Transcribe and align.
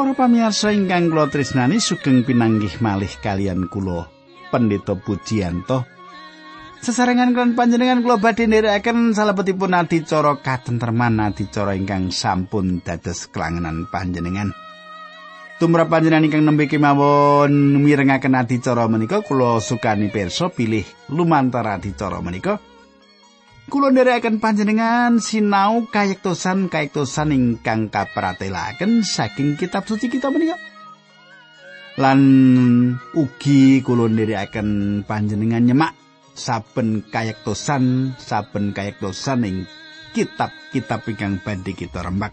Para 0.00 0.16
pamirsa 0.16 0.72
ingkang 0.72 1.12
kula 1.12 1.28
tresnani 1.28 1.76
sugeng 1.76 2.24
pinanggih 2.24 2.80
malih 2.80 3.12
kalian 3.20 3.68
kula 3.68 4.08
Pendeta 4.48 4.96
Pujiyanto. 4.96 5.84
Sesarengan 6.80 7.36
kalian 7.36 7.52
panjenengan 7.52 8.00
kula 8.00 8.16
badhe 8.16 8.48
nderekaken 8.48 9.12
salebetipun 9.12 9.76
adicara 9.76 10.40
katentreman 10.40 11.20
adicara 11.20 11.76
ingkang 11.76 12.08
sampun 12.16 12.80
dados 12.80 13.28
kelangenan 13.28 13.92
panjenengan. 13.92 14.56
Tumrap 15.60 15.92
panjenengan 15.92 16.32
ingkang 16.32 16.48
nembe 16.48 16.64
kemawon 16.64 17.52
mirengaken 17.84 18.40
adicara 18.40 18.88
menika 18.88 19.20
kula 19.20 19.60
sukani 19.60 20.08
pirsa 20.08 20.48
pilih 20.48 21.12
lumantar 21.12 21.76
adicara 21.76 22.24
menika. 22.24 22.56
Kulo 23.68 23.92
nderekaken 23.92 24.40
panjenengan 24.40 25.20
sinau 25.20 25.84
kayektosan 25.92 26.72
kayektosan 26.72 27.36
ingkang 27.36 27.92
kapratelaken 27.92 29.04
saking 29.04 29.60
kitab 29.60 29.84
suci 29.84 30.08
kita 30.08 30.32
menika. 30.32 30.56
Lan 32.00 32.20
ugi 33.12 33.84
kulo 33.84 34.08
nderekaken 34.08 35.02
panjenengan 35.04 35.68
nyemak 35.68 35.92
saben 36.32 37.04
kayektosan 37.04 38.16
saben 38.16 38.72
kayektosan 38.72 39.44
ing 39.44 39.56
kitab-kitab 40.16 41.04
ingkang 41.12 41.44
badhe 41.44 41.76
kita 41.76 42.00
rembak. 42.00 42.32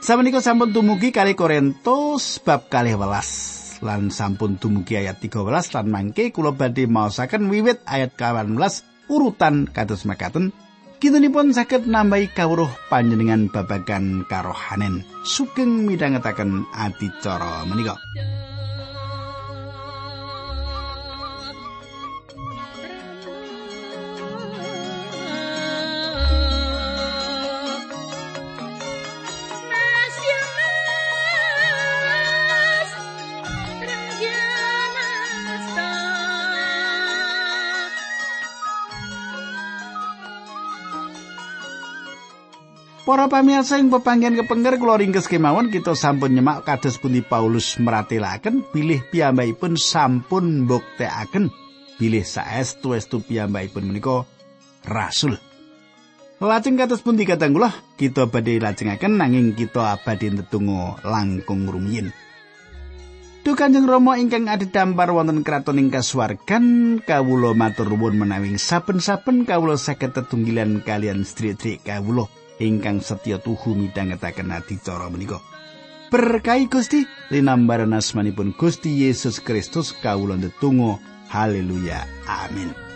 Samenika 0.00 0.40
sampun 0.40 0.72
tumugi 0.72 1.12
kali 1.12 1.36
Korintus 1.36 2.40
bab 2.40 2.70
kalih 2.72 2.96
welas 2.96 3.28
lan 3.84 4.10
sampun 4.10 4.56
tumugi 4.56 4.96
ayat 4.98 5.20
13 5.20 5.74
lan 5.74 5.86
mangke 5.90 6.30
kula 6.32 6.54
badhe 6.54 6.86
maosaken 6.86 7.50
wiwit 7.50 7.82
ayat 7.84 8.14
18 8.16 8.97
urutan 9.08 9.66
kados 9.68 10.04
makaten 10.04 10.52
kintenipun 11.02 11.50
saged 11.50 11.88
nambahi 11.88 12.30
kawruh 12.32 12.70
panjenengan 12.92 13.48
babagan 13.50 14.22
karohanen. 14.28 15.02
Sugeng 15.24 15.88
midhangetaken 15.88 16.68
adicara 16.76 17.64
menika 17.66 17.96
Para 43.08 43.24
pamirsa 43.24 43.80
ing 43.80 43.88
pepanggen 43.88 44.36
kepengker 44.36 44.76
kula 44.76 45.00
ringkes 45.00 45.32
kemawon 45.32 45.72
kita 45.72 45.96
sampun 45.96 46.28
nyemak 46.28 46.68
kados 46.68 47.00
pundi 47.00 47.24
Paulus 47.24 47.80
meratelaken 47.80 48.68
bilih 48.68 49.00
piyambakipun 49.08 49.80
sampun 49.80 50.68
mbuktekaken 50.68 51.48
bilih 51.96 52.20
saestu-estu 52.20 53.24
piyambakipun 53.24 53.88
menika 53.88 54.28
rasul. 54.84 55.40
Lajeng 56.36 56.76
kados 56.76 57.00
pundi 57.00 57.24
kadang 57.24 57.56
kula 57.56 57.72
kita 57.96 58.28
badhe 58.28 58.60
lajengaken 58.60 59.16
nanging 59.16 59.56
kita 59.56 59.96
abadi 59.96 60.28
tetunggu 60.28 61.00
langkung 61.00 61.64
rumiyin. 61.64 62.12
Duh 63.40 63.56
Kanjeng 63.56 63.88
Rama 63.88 64.20
ingkang 64.20 64.52
adhedhampar 64.52 65.16
wonten 65.16 65.40
kraton 65.48 65.80
ing 65.80 65.88
kasuwargan 65.88 67.00
kawula 67.00 67.56
matur 67.56 67.88
nuwun 67.88 68.20
menawi 68.20 68.60
saben-saben 68.60 69.48
kawula 69.48 69.80
saged 69.80 70.12
tetunggilan 70.12 70.84
kalian 70.84 71.24
sedherek 71.24 71.88
kawula. 71.88 72.28
Ingkang 72.58 73.02
setya 73.02 73.38
tuhu 73.38 73.74
midhangetaken 73.74 74.54
adicara 74.54 75.08
menika. 75.10 75.38
Berkahi 76.08 76.66
Gusti 76.72 77.04
linambaran 77.28 77.92
asmanipun 77.92 78.56
Gusti 78.56 79.04
Yesus 79.04 79.40
Kristus 79.44 79.92
kawula 79.92 80.40
ndedonga. 80.40 80.96
Haleluya. 81.28 82.08
Amin 82.24 82.87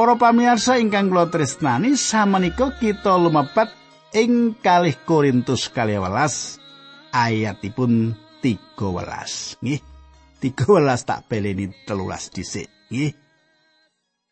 Para 0.00 0.16
pamirsa 0.16 0.80
ingkang 0.80 1.12
kula 1.12 1.28
tresnani 1.28 1.92
samenika 1.92 2.72
kita 2.72 3.20
lumepat 3.20 3.68
ing 4.16 4.56
kalih 4.56 4.96
Korintus 5.04 5.68
kalih 5.68 6.00
welas 6.00 6.56
ayatipun 7.12 8.16
13 8.40 9.60
nggih 9.60 9.80
13 10.40 11.04
tak 11.04 11.28
beleni 11.28 11.68
13 11.84 12.32
dhisik. 12.32 12.72
Nggih. 12.88 13.12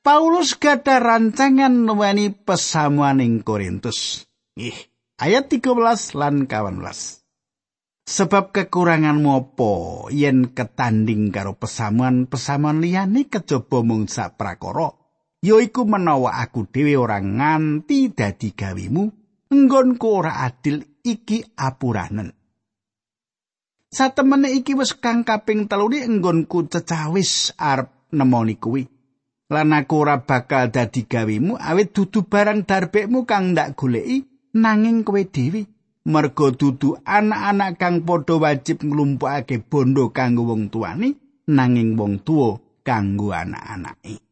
Paulus 0.00 0.56
gada 0.56 1.04
rancangan 1.04 1.84
nuweni 1.84 2.32
pesamuan 2.32 3.20
ing 3.20 3.44
Korintus. 3.44 4.24
Nggih 4.56 4.88
ayat 5.20 5.52
13 5.52 5.68
lan 6.16 6.48
18 6.48 8.08
Sebab 8.08 8.56
kekuranganmu 8.56 9.30
apa? 9.36 9.72
Yen 10.16 10.48
ketanding 10.56 11.28
karo 11.28 11.60
pesamuan-pesamuan 11.60 12.80
liyane 12.80 13.28
kejaba 13.28 13.84
mung 13.84 14.08
sak 14.08 14.40
prakara 14.40 14.97
yaiku 15.38 15.86
menawa 15.86 16.42
aku 16.42 16.66
dhewe 16.66 16.98
ora 16.98 17.22
nganti 17.22 18.10
dadi 18.10 18.50
gawimu 18.54 19.02
enggonku 19.54 20.06
ora 20.06 20.42
adil 20.42 20.82
iki 21.06 21.44
apuranen. 21.56 22.34
Satemene 23.88 24.52
iki 24.52 24.76
wis 24.76 24.92
kang 25.00 25.24
kaping 25.24 25.64
telune 25.70 26.04
enggonku 26.04 26.68
cecawis 26.68 27.56
arep 27.56 27.88
nemoni 28.12 28.60
kuwi. 28.60 28.84
Lan 29.48 29.72
aku 29.72 30.04
ora 30.04 30.20
bakal 30.20 30.68
dadi 30.68 31.08
gawimu 31.08 31.56
awit 31.56 31.96
dudu 31.96 32.28
barang 32.28 32.68
darbekmu 32.68 33.24
kang 33.24 33.56
ndak 33.56 33.80
goleki 33.80 34.28
nanging 34.52 35.06
kowe 35.06 35.22
dhewe. 35.24 35.64
Merga 36.08 36.52
dudu 36.56 36.96
anak-anak 37.04 37.76
kang 37.76 38.00
padha 38.04 38.40
wajib 38.40 38.80
nglumpukake 38.80 39.60
bondo 39.60 40.08
kanggo 40.08 40.48
wong 40.48 40.72
tuane 40.72 41.20
nanging 41.52 42.00
wong 42.00 42.24
tuwa 42.24 42.56
kanggo 42.80 43.28
anak-anake 43.32 44.27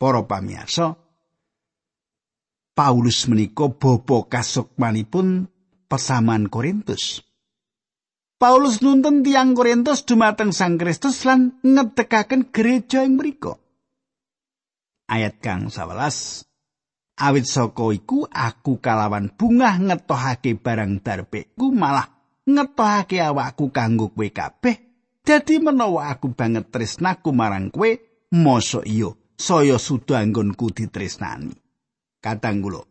para 0.00 0.24
pamirsa 0.24 0.96
Paulus 2.72 3.28
menika 3.28 3.68
bapa 3.68 4.24
kasukmanipun 4.24 5.44
pesaman 5.84 6.48
Korintus. 6.48 7.20
Paulus 8.40 8.80
nuntun 8.80 9.20
tiang 9.20 9.52
Korintus 9.52 10.08
dumateng 10.08 10.56
Sang 10.56 10.80
Kristus 10.80 11.28
lan 11.28 11.60
ngedekaken 11.60 12.48
gereja 12.48 13.04
ing 13.04 13.20
mriku. 13.20 13.52
Ayat 15.12 15.44
kang 15.44 15.68
11 15.68 16.48
Awit 17.20 17.44
saka 17.44 17.92
iku 17.92 18.24
aku 18.32 18.80
kalawan 18.80 19.28
bungah 19.28 19.76
ngetohake 19.76 20.56
barang 20.56 21.04
darbekku 21.04 21.68
malah 21.68 22.08
ngetohake 22.48 23.20
awakku 23.20 23.68
kanggo 23.68 24.08
kowe 24.08 24.24
kabeh. 24.32 24.80
Dadi 25.20 25.60
menawa 25.60 26.08
aku 26.16 26.32
banget 26.32 26.72
tresnaku 26.72 27.28
marang 27.36 27.68
kowe, 27.68 27.92
mosok 28.32 28.88
iya 28.88 29.12
saya 29.40 29.80
suda 29.80 30.20
anggonku 30.20 30.68
ditresnani. 30.68 31.56
Kadang 32.20 32.60
kula 32.60 32.84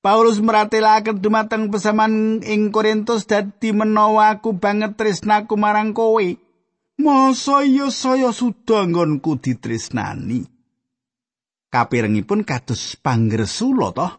Paulus 0.00 0.40
meratelaken 0.40 1.20
dumateng 1.20 1.68
pesaman 1.68 2.40
ing 2.40 2.72
Korintus 2.72 3.28
dadi 3.28 3.76
menawa 3.76 4.40
aku 4.40 4.56
banget 4.56 4.96
tresnaku 4.96 5.60
marang 5.60 5.92
kowe. 5.92 6.24
Masa 6.96 7.66
iya 7.68 7.92
saya 7.92 8.32
suda 8.32 8.88
anggonku 8.88 9.36
ditresnani. 9.36 10.48
Kapirengipun 11.68 12.48
kados 12.48 12.96
panggresula 12.96 13.92
toh 13.92 14.12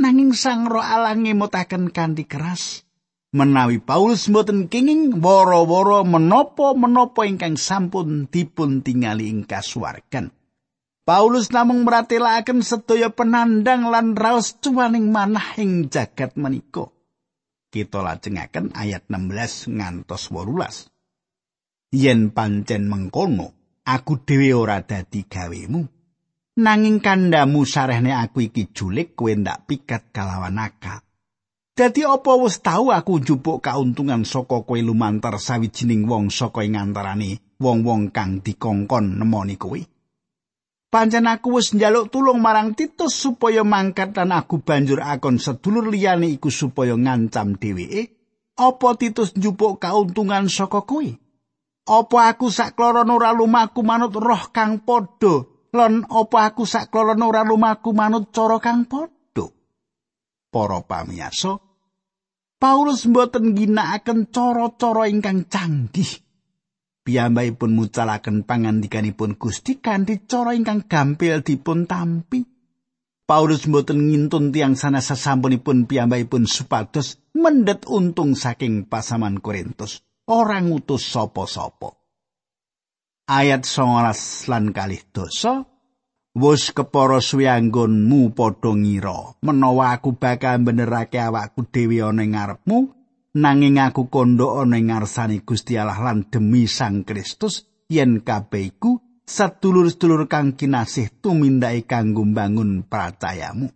nanging 0.00 0.32
Sang 0.32 0.64
Roh 0.64 0.80
Allah 0.80 1.12
ngemutaken 1.12 1.92
kanthi 1.92 2.24
keras. 2.24 2.88
Menawi 3.34 3.82
Paulus 3.82 4.30
mboten 4.30 4.70
kenging 4.70 5.18
woro-woro 5.18 6.06
menapa-menapa 6.06 7.26
ingkang 7.26 7.58
sampun 7.58 8.30
dipun 8.30 8.86
tingali 8.86 9.26
ing 9.26 9.42
kasuwargan. 9.42 10.30
Paulus 11.04 11.52
namung 11.52 11.84
meratelaken 11.84 12.64
sedaya 12.64 13.12
penandang 13.12 13.92
lan 13.92 14.16
raos 14.16 14.56
cuwaning 14.56 15.12
manah 15.12 15.52
ing 15.60 15.92
jagat 15.92 16.32
menika. 16.40 16.88
Kita 17.68 18.00
lajengaken 18.00 18.72
ayat 18.72 19.12
16 19.12 19.68
ngantos 19.68 20.32
18. 20.32 20.88
Yen 21.92 22.32
pancen 22.32 22.88
mengkono, 22.88 23.52
aku 23.84 24.24
dhewe 24.24 24.56
ora 24.56 24.80
dadi 24.80 25.28
gawemu. 25.28 25.84
Nanging 26.64 27.04
kandamu 27.04 27.68
sarehne 27.68 28.16
aku 28.16 28.48
iki 28.48 28.72
julik 28.72 29.12
kowe 29.12 29.28
ndak 29.28 29.68
pikat 29.68 30.08
kalawan 30.08 30.56
akal. 30.56 31.04
Dadi 31.76 32.08
apa 32.08 32.32
wis 32.40 32.64
tau 32.64 32.88
aku 32.88 33.20
njupuk 33.20 33.60
kauntungan 33.60 34.24
saka 34.24 34.64
kowe 34.64 34.80
lumantar 34.80 35.36
sawijining 35.36 36.08
wong 36.08 36.32
saka 36.32 36.64
ing 36.64 36.80
antarane 36.80 37.44
wong-wong 37.60 38.08
kang 38.08 38.40
dikongkon 38.40 39.20
nemoni 39.20 39.60
kowe? 39.60 39.93
Pancen 40.94 41.26
aku 41.26 41.58
wis 41.58 41.74
njaluk 41.74 42.06
tulung 42.06 42.38
marang 42.38 42.78
Titus 42.78 43.18
supaya 43.18 43.66
mangkat 43.66 44.14
lan 44.14 44.30
aku 44.30 44.62
banjur 44.62 45.02
akon 45.02 45.42
sedulur 45.42 45.90
liyane 45.90 46.30
iku 46.30 46.54
supaya 46.54 46.94
ngancam 46.94 47.58
dheweke. 47.58 48.14
Apa 48.54 48.94
Titus 48.94 49.34
njupuk 49.34 49.82
kauntungan 49.82 50.46
saka 50.46 50.86
kowe? 50.86 51.02
Apa 51.90 52.18
aku 52.30 52.46
sakloron 52.46 53.10
ora 53.10 53.34
lumaku 53.34 53.82
manut 53.82 54.14
roh 54.14 54.54
kang 54.54 54.86
padha 54.86 55.42
lan 55.74 56.06
apa 56.06 56.54
aku 56.54 56.62
sakloron 56.62 57.26
ora 57.26 57.42
lumaku 57.42 57.90
manut 57.90 58.30
cara 58.30 58.62
kang 58.62 58.86
padha? 58.86 59.50
Para 60.54 60.78
pamiyasa, 60.78 61.58
Paulus 62.62 63.02
mboten 63.10 63.58
ginakaken 63.58 64.30
cara-cara 64.30 65.10
ingkang 65.10 65.50
canggih 65.50 66.23
pun 67.04 67.70
mucalaken 67.76 68.48
pangandikanipun 68.48 69.36
Gusti 69.36 69.76
kanthi 69.76 70.24
cara 70.24 70.56
ingkang 70.56 70.88
gampil 70.88 71.44
dipun 71.44 71.84
tampi. 71.84 72.40
Paulus 73.24 73.68
mboten 73.68 74.08
ngintun 74.08 74.52
tiang 74.52 74.76
sana 74.76 75.00
sasampunipun 75.00 75.84
pun 75.84 76.44
supados 76.48 77.20
mendet 77.36 77.84
untung 77.88 78.32
saking 78.36 78.88
pasaman 78.88 79.40
Korintus. 79.44 80.00
Orang 80.24 80.72
utus 80.72 81.04
sopo-sopo. 81.04 82.00
Ayat 83.28 83.68
19 83.68 84.48
lan 84.48 84.72
kalih 84.72 85.00
dosa 85.12 85.64
Wus 86.34 86.74
anggonmu 86.74 88.34
padha 88.34 88.74
ngira 88.74 89.38
menawa 89.38 89.94
aku 89.94 90.18
bakal 90.18 90.66
benerake 90.66 91.22
awakku 91.22 91.62
dhewe 91.70 92.02
ana 92.02 92.26
ngarepmu 92.26 93.03
nanging 93.34 93.82
aku 93.82 94.06
kondo 94.06 94.62
ana 94.62 94.78
ing 94.78 94.94
ngarsane 94.94 95.42
Gusti 95.42 95.74
Allah 95.74 95.98
lan 95.98 96.30
demi 96.30 96.70
Sang 96.70 97.02
Kristus 97.02 97.66
yen 97.90 98.22
kabeh 98.22 98.70
iku 98.70 99.02
sedulur-sedulur 99.26 100.30
kang 100.30 100.54
kinasih 100.54 101.18
tumindake 101.18 101.84
kanggo 101.84 102.22
mbangun 102.22 102.86
percayamu. 102.86 103.68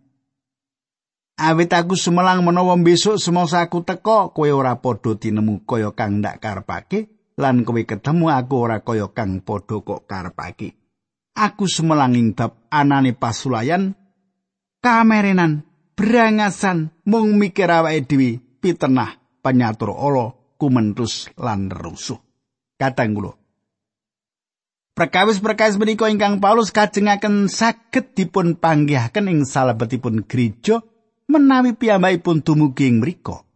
Awit 1.39 1.71
aku 1.71 1.95
sumelang 1.95 2.43
menawa 2.43 2.75
besok 2.75 3.15
semasa 3.15 3.63
aku 3.63 3.83
teko 3.87 4.35
kowe 4.35 4.49
ora 4.51 4.75
padha 4.83 5.15
tinemu 5.15 5.63
kaya 5.63 5.95
kang 5.95 6.19
ndak 6.19 6.43
karepake 6.43 7.31
lan 7.39 7.63
kowe 7.63 7.79
ketemu 7.79 8.27
aku 8.27 8.55
ora 8.59 8.83
kaya 8.83 9.07
kang 9.15 9.39
padha 9.43 9.79
kok 9.79 10.03
karepake. 10.03 10.75
Aku 11.39 11.71
sumelanging 11.71 12.35
bab 12.35 12.67
anane 12.67 13.15
pasulayan 13.15 13.95
kamerenan 14.83 15.63
brangasan 15.95 16.91
mung 17.07 17.39
mikir 17.39 17.71
awake 17.71 18.03
dhewe 18.03 18.43
pitenah 18.59 19.18
panyatur 19.39 19.95
ala 19.95 20.35
kumentus 20.59 21.31
lan 21.39 21.71
rusuh. 21.71 22.19
Katang 22.79 23.15
kula. 23.15 23.35
Perkawis-perkawis 24.99 25.79
menika 25.79 26.11
ingkang 26.11 26.43
Paulus 26.43 26.75
kajengaken 26.75 27.47
saged 27.47 28.19
dipun 28.19 28.59
panggihaken 28.59 29.31
ing 29.31 29.39
salebetipun 29.47 30.27
gereja 30.27 30.83
menawi 31.31 31.71
piyambakipun 31.71 32.43
dumugi 32.43 32.91
ing 32.91 32.99
mriku. 32.99 33.47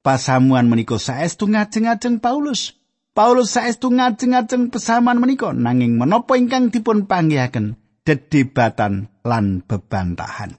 Pasamuan 0.00 0.72
menika 0.72 0.96
saestu 0.96 1.52
ngajeng-ajeng 1.52 2.16
Paulus. 2.24 2.80
Paulus 3.12 3.52
saestu 3.52 3.92
ngajeng-ajeng 3.92 4.72
pesaman 4.72 5.20
menika 5.20 5.52
nanging 5.52 6.00
menapa 6.00 6.40
ingkang 6.40 6.72
dipun 6.72 7.04
panggihaken 7.04 7.76
dedebatan 8.06 9.12
lan 9.20 9.66
bebantahan. 9.68 10.56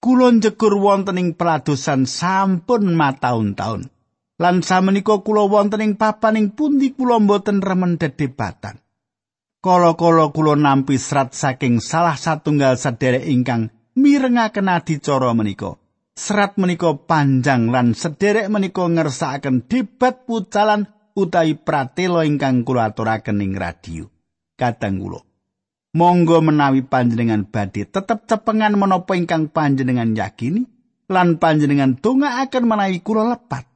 Kula 0.00 0.32
njegur 0.32 0.80
wonten 0.80 1.20
ing 1.20 1.36
peladosan 1.36 2.08
sampun 2.08 2.96
mataun-taun. 2.96 3.92
Lan 4.40 4.64
samenika 4.64 5.20
kula 5.20 5.44
wonten 5.44 5.84
ing 5.84 5.92
papaning 6.00 6.56
pundi 6.56 6.96
kula 6.96 7.20
mboten 7.20 7.60
remen 7.60 8.00
dedebatan. 8.00 8.80
Kala-kala 9.60 10.32
kula 10.32 10.56
nampi 10.56 10.96
serat 10.96 11.36
saking 11.36 11.84
salah 11.84 12.16
satunggal 12.16 12.80
sederek 12.80 13.28
ingkang 13.28 13.68
mirengaken 13.92 14.72
adicara 14.72 15.36
menika. 15.36 15.76
Serat 16.16 16.56
menika 16.56 16.96
panjang 16.96 17.68
lan 17.68 17.92
sederek 17.92 18.48
menika 18.48 18.88
ngersakaken 18.88 19.68
debat 19.68 20.24
pucalan 20.24 20.88
utawi 21.12 21.60
pratela 21.60 22.24
ingkang 22.24 22.64
kula 22.64 22.88
aturaken 22.88 23.44
ing 23.44 23.52
radio. 23.52 24.08
Kadang 24.56 24.96
kula 24.96 25.29
Monggo 25.90 26.38
menawi 26.38 26.86
panjenengan 26.86 27.50
badhe 27.50 27.82
tetep 27.82 28.22
cepengan 28.30 28.78
menapa 28.78 29.18
ingkang 29.18 29.50
panjenengan 29.50 30.14
yakini 30.14 30.62
lan 31.10 31.42
panjenengan 31.42 31.98
donga 31.98 32.38
akan 32.46 32.64
menawi 32.70 33.02
kula 33.02 33.26
lepat. 33.26 33.66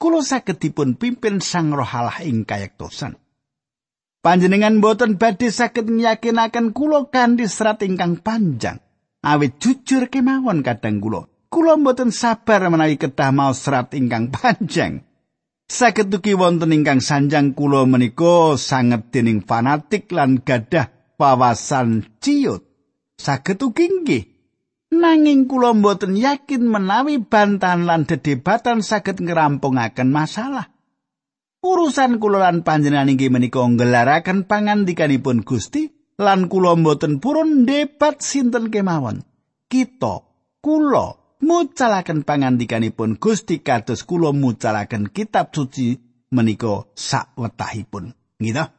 Kula 0.00 0.24
saged 0.24 0.56
dipun 0.64 0.96
pimpin 0.96 1.44
Sang 1.44 1.68
Roh 1.76 1.84
Allah 1.84 2.24
ing 2.24 2.48
kayektosan. 2.48 3.20
Panjenengan 4.24 4.80
boten 4.80 5.20
badhe 5.20 5.52
saged 5.52 5.92
nyakinaken 5.92 6.72
kula 6.72 7.12
kanthi 7.12 7.44
serat 7.44 7.84
ingkang 7.84 8.24
panjang. 8.24 8.80
Awit 9.20 9.60
jujur 9.60 10.08
kemawon 10.08 10.64
kadang 10.64 11.04
kula. 11.04 11.28
Kula 11.52 11.76
boten 11.76 12.16
sabar 12.16 12.64
menawi 12.72 12.96
kedah 12.96 13.28
mau 13.28 13.52
serat 13.52 13.92
ingkang 13.92 14.32
panjang. 14.34 15.04
Saged 15.68 16.08
ugi 16.08 16.32
wonten 16.32 16.72
ingkang 16.72 17.04
sanjang 17.04 17.52
kula 17.52 17.84
menika 17.84 18.56
sanget 18.56 19.12
dening 19.12 19.44
fanatik 19.44 20.08
lan 20.16 20.40
gadah 20.40 20.97
wawasan 21.18 22.06
ciut. 22.22 22.64
Saged 23.18 23.58
ugi 23.60 23.86
nggih. 23.90 24.24
Nanging 24.88 25.44
kula 25.44 25.76
mboten 25.76 26.16
yakin 26.16 26.64
menawi 26.64 27.20
bantahan 27.20 27.84
lan 27.84 28.08
dedebatan 28.08 28.80
saged 28.80 29.20
ngerampungaken 29.20 30.08
masalah. 30.08 30.72
Urusan 31.60 32.22
kula 32.22 32.48
lan 32.48 32.64
panjenengan 32.64 33.10
inggih 33.10 33.28
menika 33.28 33.60
nggelaraken 33.60 34.46
pangandikanipun 34.46 35.42
Gusti 35.44 35.90
lan 36.16 36.46
kula 36.46 36.78
mboten 36.78 37.20
purun 37.20 37.66
debat 37.66 38.22
sinten 38.22 38.70
kemawon. 38.72 39.26
Kita 39.68 40.24
kula 40.62 41.36
mucalaken 41.44 42.22
pangandikanipun 42.24 43.20
Gusti 43.20 43.60
kados 43.60 44.06
kula 44.06 44.32
mucalaken 44.32 45.10
kitab 45.10 45.52
suci 45.52 45.98
menika 46.32 46.88
sakwetahipun. 46.94 48.14
Gitu 48.38 48.54
nah 48.54 48.77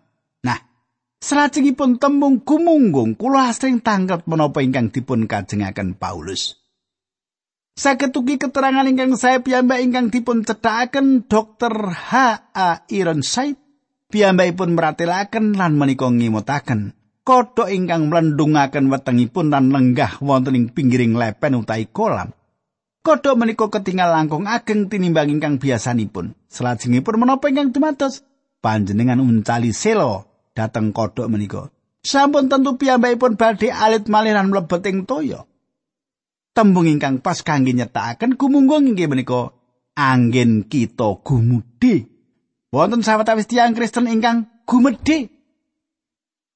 Salajengipun 1.19 1.99
tembung 1.99 2.39
gumunggung 2.47 3.19
kula 3.19 3.51
asring 3.51 3.83
tangkep 3.83 4.23
menapa 4.23 4.63
ingkang 4.63 4.87
dipun 4.87 5.27
kajengaken 5.27 5.99
Paulus. 5.99 6.55
Saged 7.75 8.15
keterangan 8.15 8.87
ingkang 8.87 9.19
saya 9.19 9.43
piyambak 9.43 9.83
ingkang 9.83 10.07
dipun 10.11 10.47
cedhakaken 10.47 11.27
Dr. 11.27 11.91
H. 11.91 12.11
A. 12.55 12.87
Ironside 12.87 13.59
piyambakipun 14.07 14.79
meratelaken 14.79 15.59
lan 15.59 15.75
menika 15.75 16.07
ngimutaken 16.07 16.95
kodhok 17.27 17.69
ingkang 17.69 18.09
mlendungaken 18.09 18.89
wetengipun 18.89 19.53
lan 19.53 19.69
lenggah 19.69 20.17
wonten 20.23 20.57
ing 20.57 20.65
pinggiring 20.73 21.13
lepen 21.13 21.61
utawi 21.61 21.85
kolam. 21.91 22.33
Kodhok 23.05 23.35
menika 23.37 23.67
ketinggal 23.67 24.11
langkung 24.11 24.47
ageng 24.47 24.89
tinimbang 24.89 25.29
ingkang 25.29 25.61
biasanipun. 25.61 26.33
Salajengipun 26.47 27.15
menapa 27.21 27.51
ingkang 27.51 27.75
dumados 27.75 28.23
panjenengan 28.63 29.21
uncali 29.21 29.71
selo 29.75 30.28
dateng 30.59 30.91
kodhok 30.91 31.31
menika. 31.31 31.71
Sampun 32.03 32.51
tentu 32.51 32.75
piyambakipun 32.75 33.39
badhe 33.39 33.71
alit 33.71 34.11
malih 34.11 34.35
lan 34.35 34.51
mlebet 34.51 34.83
ing 34.91 35.07
toya. 35.07 35.47
Tembung 36.51 36.91
ingkang 36.91 37.23
pas 37.23 37.39
kangge 37.39 37.71
nyetakaken 37.71 38.35
gumunggung 38.35 38.91
inggih 38.91 39.07
menika 39.07 39.55
anggen 39.95 40.67
kita 40.67 41.23
gumudhe. 41.23 42.11
Wonten 42.75 43.01
sawetawis 43.01 43.47
tiyang 43.47 43.71
Kristen 43.71 44.11
ingkang 44.11 44.51
gumedhe. 44.67 45.31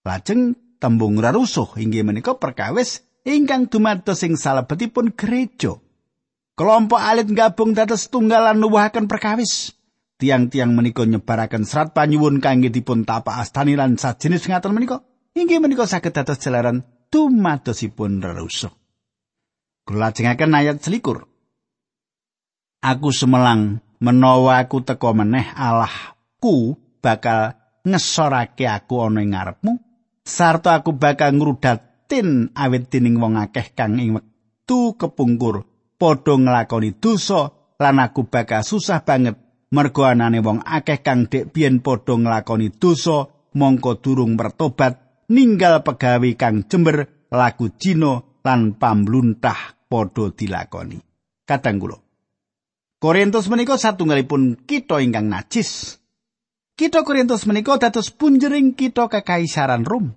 Lajeng 0.03 0.59
tembung 0.83 1.15
rarusuh 1.23 1.79
inggih 1.79 2.03
menika 2.03 2.35
perkawis 2.35 3.07
ingkang 3.23 3.71
dumados 3.71 4.19
ing 4.27 4.35
salebetipun 4.35 5.15
gereja. 5.15 5.79
Kelompok 6.53 7.01
alit 7.01 7.31
gabung 7.33 7.73
dados 7.73 8.11
tunggalan 8.11 8.59
nuwuhaken 8.59 9.09
perkawis. 9.09 9.73
Tiang-tiang 10.23 10.71
menika 10.71 11.03
nyebaraken 11.03 11.67
serat 11.67 11.91
panyuwun 11.91 12.39
kangge 12.39 12.71
dipun 12.71 13.03
tapak 13.03 13.43
astani 13.43 13.75
lan 13.75 13.99
sajenis 13.99 14.47
ngaten 14.47 14.71
menika 14.71 15.03
inggih 15.35 15.59
menika 15.59 15.83
saged 15.83 16.15
dados 16.15 16.39
jalaran 16.39 16.87
tumadosipun 17.11 18.23
rerusuh. 18.23 18.71
Kula 19.83 20.07
lajengaken 20.15 20.55
ayat 20.55 20.79
selikur. 20.79 21.27
Aku 22.79 23.11
semelang 23.11 23.83
menawa 23.99 24.63
aku 24.63 24.79
teko 24.79 25.11
meneh 25.11 25.43
Allahku 25.51 26.79
bakal 27.03 27.59
ngesorake 27.83 28.63
aku 28.63 29.03
ana 29.03 29.19
ing 29.19 29.35
ngarepmu 29.35 29.75
sarta 30.23 30.79
aku 30.79 30.95
bakal 30.95 31.35
ngrudatin 31.35 32.55
awit 32.55 32.87
dening 32.87 33.19
wong 33.19 33.35
akeh 33.35 33.75
kang 33.75 33.99
ing 33.99 34.15
wektu 34.15 34.95
kepungkur 34.95 35.67
padha 35.99 36.39
nglakoni 36.39 36.95
dosa 36.95 37.51
lan 37.75 37.99
aku 37.99 38.27
bakal 38.31 38.63
susah 38.63 39.03
banget 39.03 39.42
mergo 39.73 40.05
anane 40.05 40.39
wong 40.45 40.61
akeh 40.61 41.01
kang 41.01 41.25
dek 41.25 41.49
biyen 41.49 41.81
padha 41.81 42.13
nglakoni 42.13 42.69
dosa 42.77 43.25
mongko 43.57 43.97
durung 43.99 44.37
bertobat 44.37 45.25
ninggal 45.33 45.81
pegawe 45.81 46.29
kang 46.37 46.69
jember 46.69 47.27
laku 47.33 47.73
jino 47.75 48.39
lan 48.45 48.77
pambluntah 48.77 49.89
padha 49.89 50.29
dilakoni 50.29 50.97
kadang 51.49 51.81
kula 51.81 51.97
Korintus 53.03 53.51
menika 53.51 53.75
satunggalipun 53.75 54.63
kita 54.63 55.03
ingkang 55.03 55.27
najis 55.27 55.99
kita 56.77 57.01
Korintus 57.01 57.49
menika 57.49 57.75
dados 57.81 58.13
punjering 58.13 58.77
kita 58.77 59.11
kekaisaran 59.11 59.83
Rom 59.83 60.15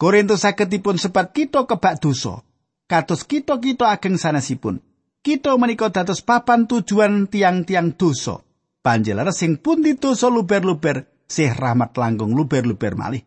Korintus 0.00 0.48
saged 0.48 0.72
dipun 0.72 0.96
sebat 0.96 1.36
kita 1.36 1.68
kebak 1.68 2.00
dosa. 2.00 2.40
Kados 2.88 3.28
kita-kita 3.28 3.92
ageng 3.92 4.16
sanesipun. 4.16 4.80
Kita 5.20 5.60
menika 5.60 5.92
dados 5.92 6.24
papan 6.24 6.64
tujuan 6.64 7.28
tiang-tiang 7.28 7.92
dosa. 8.00 8.40
Panjenengan 8.80 9.36
sing 9.36 9.60
pundi 9.60 10.00
dosa 10.00 10.32
luber-luber, 10.32 11.04
sih 11.28 11.52
rahmat 11.52 11.92
langkung 12.00 12.32
luber-luber 12.32 12.96
malih. 12.96 13.20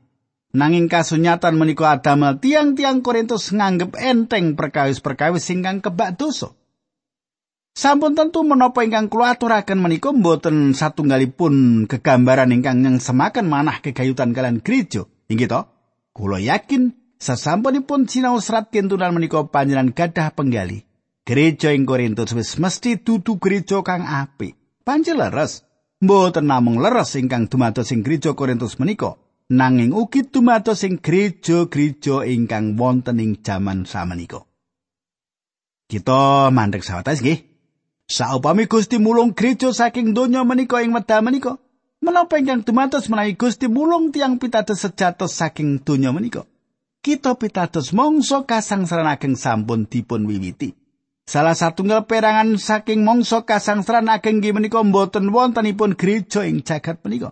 Nanging 0.53 0.89
kasunyatan 0.89 1.57
menika 1.57 1.93
adamel 1.93 2.41
tiang-tiang 2.41 3.05
Korintus 3.05 3.53
nganggep 3.53 3.93
enteng 3.97 4.57
perkawis-perkawis 4.57 5.45
ingkang 5.53 5.81
kebak 5.81 6.17
dosa. 6.17 6.53
Sampun 7.73 8.13
tentu 8.13 8.45
menapa 8.45 8.85
ingkang 8.85 9.09
kula 9.09 9.33
aturaken 9.33 9.81
menika 9.81 10.09
mboten 10.13 10.77
satunggalipun 10.77 11.85
kegambaran 11.89 12.53
ingkang 12.53 12.85
semakan 13.01 13.49
manah 13.49 13.81
kegayutan 13.81 14.33
kalian 14.33 14.61
gereja. 14.61 15.05
Inggih 15.29 15.49
to? 15.49 15.61
Kula 16.13 16.37
yakin 16.37 16.93
sasampunipun 17.17 18.05
sinau 18.09 18.37
serat 18.41 18.69
kentunan 18.73 19.13
menika 19.13 19.41
panjenengan 19.49 19.93
gadah 19.93 20.33
penggali. 20.33 20.85
Gereja 21.25 21.73
ing 21.73 21.85
Korintus 21.85 22.33
wis 22.37 22.57
mesti 22.61 23.01
dudu 23.01 23.37
gereja 23.41 23.81
kang 23.85 24.05
apik. 24.05 24.62
Panci 24.83 25.15
leres, 25.15 25.63
mboten 26.03 26.51
namung 26.51 26.83
leres 26.83 27.15
ingkang 27.15 27.47
dumados 27.47 27.95
ing 27.95 28.03
gereja 28.03 28.35
Korintus 28.35 28.75
menika, 28.75 29.15
nanging 29.47 29.95
ugi 29.95 30.27
dumados 30.27 30.83
ing 30.83 30.99
gereja-gereja 30.99 32.27
ingkang 32.27 32.75
wonten 32.75 33.23
ing 33.23 33.39
jaman 33.39 33.87
samenika. 33.87 34.43
Kita 35.87 36.51
mandek 36.51 36.83
sawatas 36.83 37.23
nggih. 37.23 37.47
Saupami 38.11 38.67
Gusti 38.67 38.99
mulung 38.99 39.31
gereja 39.31 39.71
saking 39.71 40.11
donya 40.11 40.43
menika 40.43 40.83
ing 40.83 40.91
medal 40.91 41.23
menika, 41.23 41.55
Menapa 42.03 42.35
ingkang 42.35 42.67
dumados 42.67 43.07
menawi 43.07 43.39
Gusti 43.39 43.71
mulung 43.71 44.11
tiang 44.11 44.35
pitados 44.35 44.83
sejatos 44.83 45.39
saking 45.39 45.79
donya 45.87 46.11
menika? 46.11 46.43
Kita 46.99 47.39
pitados 47.39 47.95
mangsa 47.95 48.43
kasangsaran 48.43 49.07
ageng 49.07 49.39
sampun 49.39 49.87
dipun 49.87 50.27
wiwiti. 50.27 50.75
Salah 51.23 51.55
satunggal 51.55 52.03
perangan 52.03 52.59
saking 52.59 53.07
mangsa 53.07 53.47
kasangsaran 53.47 54.11
ageng 54.11 54.43
nggih 54.43 54.51
menika 54.51 54.83
boten 54.83 55.31
wontenipun 55.31 55.95
gereja 55.95 56.43
ing 56.43 56.67
jagat 56.67 56.99
menika. 57.07 57.31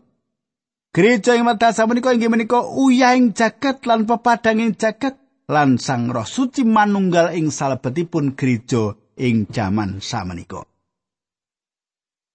Gereja 0.95 1.35
ing 1.35 1.43
medasa 1.43 1.83
menika 1.87 2.15
inggih 2.15 2.31
menika 2.31 2.63
uyahing 2.63 3.35
jagat 3.35 3.83
lan 3.83 4.07
pepadanging 4.07 4.79
jagat 4.79 5.19
lan 5.51 5.75
Sang 5.75 6.07
Roh 6.07 6.27
Suci 6.27 6.63
manunggal 6.63 7.35
ing 7.35 7.51
salebetipun 7.51 8.39
gereja 8.39 8.95
ing 9.19 9.51
jaman 9.51 9.99
samenika. 9.99 10.63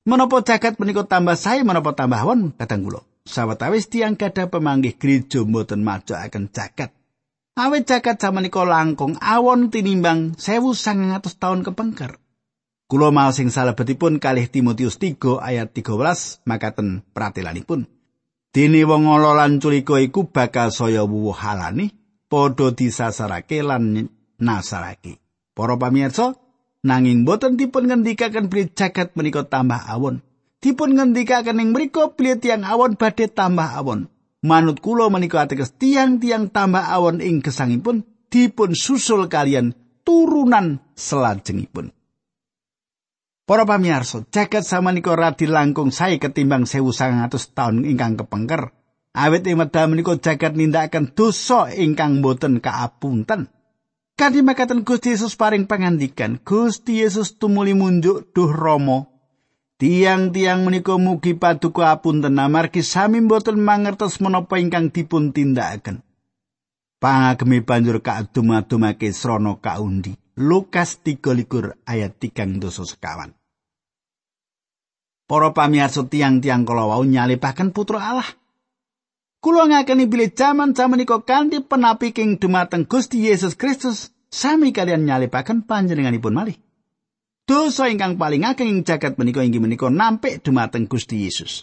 Menapa 0.09 0.41
jagat 0.41 0.81
menika 0.81 1.05
tambah 1.09 1.37
sae 1.37 1.65
menapa 1.65 1.97
tambah 1.97 2.21
won 2.25 2.53
kadang 2.57 2.85
kula. 2.85 3.01
Sawetawis 3.27 3.91
tiyang 3.91 4.15
gadah 4.15 4.49
pemanggih 4.49 4.97
gereja 4.97 5.43
mboten 5.43 5.83
majokaken 5.83 6.49
jagat. 6.49 6.96
Awit 7.57 7.89
jagat 7.89 8.21
samenika 8.21 8.69
langkung 8.69 9.17
awon 9.17 9.73
tinimbang 9.73 10.37
1900 10.37 11.25
tahun 11.41 11.65
kepengker. 11.65 12.21
Kula 12.85 13.09
mal 13.09 13.33
sing 13.33 13.49
salebetipun 13.49 14.21
kalih 14.21 14.45
Timotius 14.45 15.01
3 15.01 15.41
ayat 15.41 15.73
13 15.73 16.45
makaten 16.45 17.01
pratelanipun. 17.17 17.89
Dene 18.53 18.85
wong 18.85 19.09
ala 19.09 19.33
lan 19.41 19.57
culika 19.57 19.97
iku 19.97 20.29
bakal 20.29 20.69
saya 20.69 21.09
wuwuh 21.09 21.33
halani 21.33 21.97
padha 22.29 22.77
disasarake 22.77 23.65
lan 23.65 24.13
nasarake. 24.37 25.17
Para 25.57 25.81
pamirsa, 25.81 26.37
nanging 26.85 27.25
boten 27.25 27.57
dipun 27.57 27.89
ngendikaken 27.89 28.53
bilih 28.53 28.69
jagat 28.77 29.17
menika 29.17 29.49
tambah 29.49 29.81
awon. 29.81 30.21
Dipun 30.61 30.93
ngendikaken 30.93 31.65
ing 31.65 31.73
mriku 31.73 32.13
bilih 32.21 32.37
tiang 32.37 32.69
awon 32.69 33.01
badhe 33.01 33.33
tambah 33.33 33.81
awon. 33.81 34.13
Manut 34.47 34.79
kula 34.79 35.11
menika 35.11 35.43
ateges 35.43 35.75
tiang-tiang 35.75 36.55
tambah 36.55 36.87
awon 36.87 37.19
ing 37.19 37.43
gesangipun 37.43 38.07
dipun 38.31 38.79
susul 38.79 39.27
kalian 39.27 39.75
turunan 40.07 40.79
selajengipun. 40.95 41.91
Para 43.43 43.67
pamirsa, 43.67 44.23
jagat 44.31 44.63
samenika 44.63 45.19
radi 45.19 45.51
langkung 45.51 45.91
sae 45.91 46.23
ketimbang 46.23 46.63
1900 46.63 47.31
taun 47.59 47.83
ingkang 47.83 48.15
kepengker. 48.15 48.71
Awit 49.19 49.51
ing 49.51 49.59
medal 49.59 49.91
menika 49.91 50.15
jagat 50.15 50.55
nindakaken 50.55 51.11
dosa 51.11 51.67
ingkang 51.75 52.23
boten 52.23 52.63
kaapunten. 52.63 53.51
Kanthi 54.15 54.47
makaten 54.47 54.87
Gusti 54.87 55.15
Yesus 55.15 55.35
paring 55.35 55.67
pangandikan, 55.67 56.39
Gusti 56.47 57.03
Yesus 57.03 57.35
tumuli 57.35 57.75
munjuk 57.75 58.31
duh 58.31 58.51
Rama. 58.51 59.11
Tiang-tiang 59.77 60.65
menika 60.65 60.97
mugi 60.97 61.37
paduka 61.37 61.93
apunten 61.93 62.41
amargi 62.41 62.81
sami 62.81 63.21
boten 63.21 63.61
mangertos 63.61 64.25
menapa 64.25 64.57
ingkang 64.57 64.89
dipun 64.89 65.37
tindakaken. 65.37 66.01
Pangagemi 66.97 67.61
banjur 67.61 68.01
kaadum-adumake 68.01 69.13
srana 69.13 69.61
kaundi. 69.61 70.17
Lukas 70.41 71.05
13 71.05 71.77
ayat 71.85 72.17
3 72.17 72.57
dosa 72.57 72.89
sekawan. 72.89 73.37
Para 75.29 75.53
pamirsa 75.53 76.09
tiang-tiang 76.09 76.65
kala 76.65 76.89
wau 76.89 77.05
nyalipaken 77.05 77.77
putra 77.77 78.01
Allah. 78.01 78.29
Kula 79.45 79.69
ngakeni 79.69 80.09
bilih 80.09 80.33
jaman 80.33 80.73
samenika 80.73 81.21
kanthi 81.21 81.61
penapi 81.61 82.17
king 82.17 82.41
dumateng 82.41 82.89
Gusti 82.89 83.29
Yesus 83.29 83.53
Kristus 83.53 84.09
sami 84.33 84.73
kalian 84.73 85.05
nyalipaken 85.05 85.69
panjenenganipun 85.69 86.33
malih. 86.33 86.57
Dosa 87.47 87.87
ingkang 87.87 88.19
paling 88.19 88.43
ageng 88.43 88.67
ing 88.67 88.81
jagat 88.83 89.15
menika 89.23 89.39
inggih 89.39 89.63
menika 89.63 89.87
nampik 89.87 90.43
dumateng 90.43 90.91
Gusti 90.91 91.23
Yesus. 91.23 91.63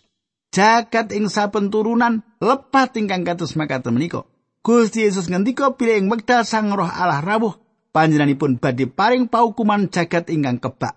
Jagat 0.56 1.12
ing 1.12 1.28
saben 1.28 1.68
turunan 1.68 2.24
lepat 2.40 2.96
ingkang 2.96 3.28
kados 3.28 3.60
makaten 3.60 3.92
menika. 3.92 4.24
Gusti 4.64 5.04
Yesus 5.04 5.28
ngendika 5.28 5.76
bilih 5.76 6.00
ing 6.00 6.08
wekdal 6.08 6.48
Sang 6.48 6.72
Roh 6.72 6.88
Allah 6.88 7.20
rawuh 7.20 7.60
panjenenganipun 7.92 8.64
badhe 8.64 8.88
paring 8.88 9.28
paukuman 9.28 9.92
jagat 9.92 10.32
ingkang 10.32 10.64
kebak. 10.64 10.96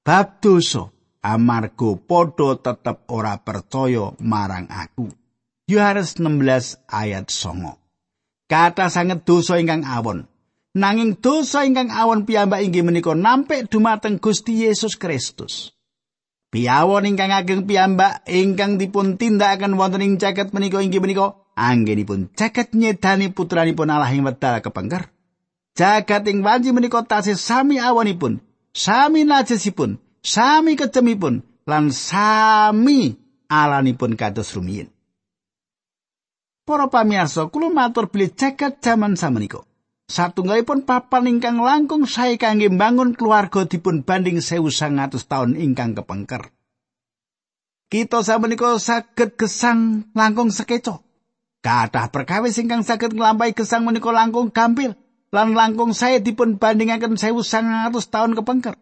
Bab 0.00 0.40
dosa 0.40 0.88
amarga 1.20 1.92
padha 2.00 2.56
tetep 2.56 3.04
ora 3.12 3.36
percaya 3.36 4.16
marang 4.16 4.64
aku. 4.72 5.12
Yohanes 5.68 6.16
16 6.16 6.88
ayat 6.88 7.28
9. 7.28 8.48
Kata 8.48 8.88
sanget 8.88 9.28
dosa 9.28 9.60
ingkang 9.60 9.84
awon. 9.84 10.31
Nanging 10.72 11.20
dosa 11.20 11.68
ingkang 11.68 11.92
awon 11.92 12.24
piyambak 12.24 12.64
inggih 12.64 12.80
menika 12.80 13.12
nampik 13.12 13.68
dumateng 13.68 14.16
Gusti 14.16 14.64
Yesus 14.64 14.96
Kristus. 14.96 15.76
Piyawon 16.48 17.12
ingkang 17.12 17.28
ageng 17.28 17.68
piyambak 17.68 18.24
ingkang 18.24 18.80
dipun 18.80 19.20
tindakaken 19.20 19.76
wonten 19.76 20.00
ing 20.00 20.16
jagat 20.16 20.56
menika 20.56 20.80
inggih 20.80 21.04
menika 21.04 21.36
anggenipun 21.60 22.32
jagat 22.32 22.72
nyedani 22.72 23.28
putranipun 23.28 23.92
Allah 23.92 24.08
ing 24.16 24.24
wedal 24.24 24.64
kepengker. 24.64 25.12
Jagat 25.76 26.24
ing 26.32 26.40
wanci 26.40 26.72
menika 26.72 27.04
tasih 27.04 27.36
sami 27.36 27.76
awonipun, 27.76 28.40
sami 28.72 29.28
najisipun, 29.28 30.00
sami 30.24 30.72
kecemipun 30.76 31.44
lan 31.68 31.92
sami 31.92 33.20
alanipun 33.52 34.16
kados 34.16 34.56
rumiyin. 34.56 34.88
Para 36.64 36.88
pamirsa, 36.88 37.52
kula 37.52 37.68
matur 37.68 38.08
bilih 38.08 38.32
jagat 38.32 38.80
jaman 38.80 39.20
samenika. 39.20 39.68
Satunggalipun 40.12 40.84
papan 40.84 41.24
ingkang 41.24 41.56
langkung 41.64 42.04
sae 42.04 42.36
kangge 42.36 42.68
mbangun 42.68 43.16
keluarga 43.16 43.64
dipun 43.64 44.04
banding 44.04 44.44
1900 44.44 45.08
tahun 45.24 45.56
ingkang 45.56 45.96
kepengker. 45.96 46.52
Kita 47.88 48.20
samenika 48.20 48.76
saged 48.76 49.40
gesang 49.40 50.04
langkung 50.12 50.52
sekeco. 50.52 51.00
Kathah 51.64 52.12
perkawis 52.12 52.60
ingkang 52.60 52.84
saged 52.84 53.16
nglampahi 53.16 53.56
gesang 53.56 53.88
menika 53.88 54.12
langkung 54.12 54.52
gampil 54.52 55.00
lan 55.32 55.56
langkung 55.56 55.96
sae 55.96 56.20
dipun 56.20 56.60
bandingaken 56.60 57.16
1900 57.16 57.96
tahun 58.12 58.36
kepengker. 58.36 58.76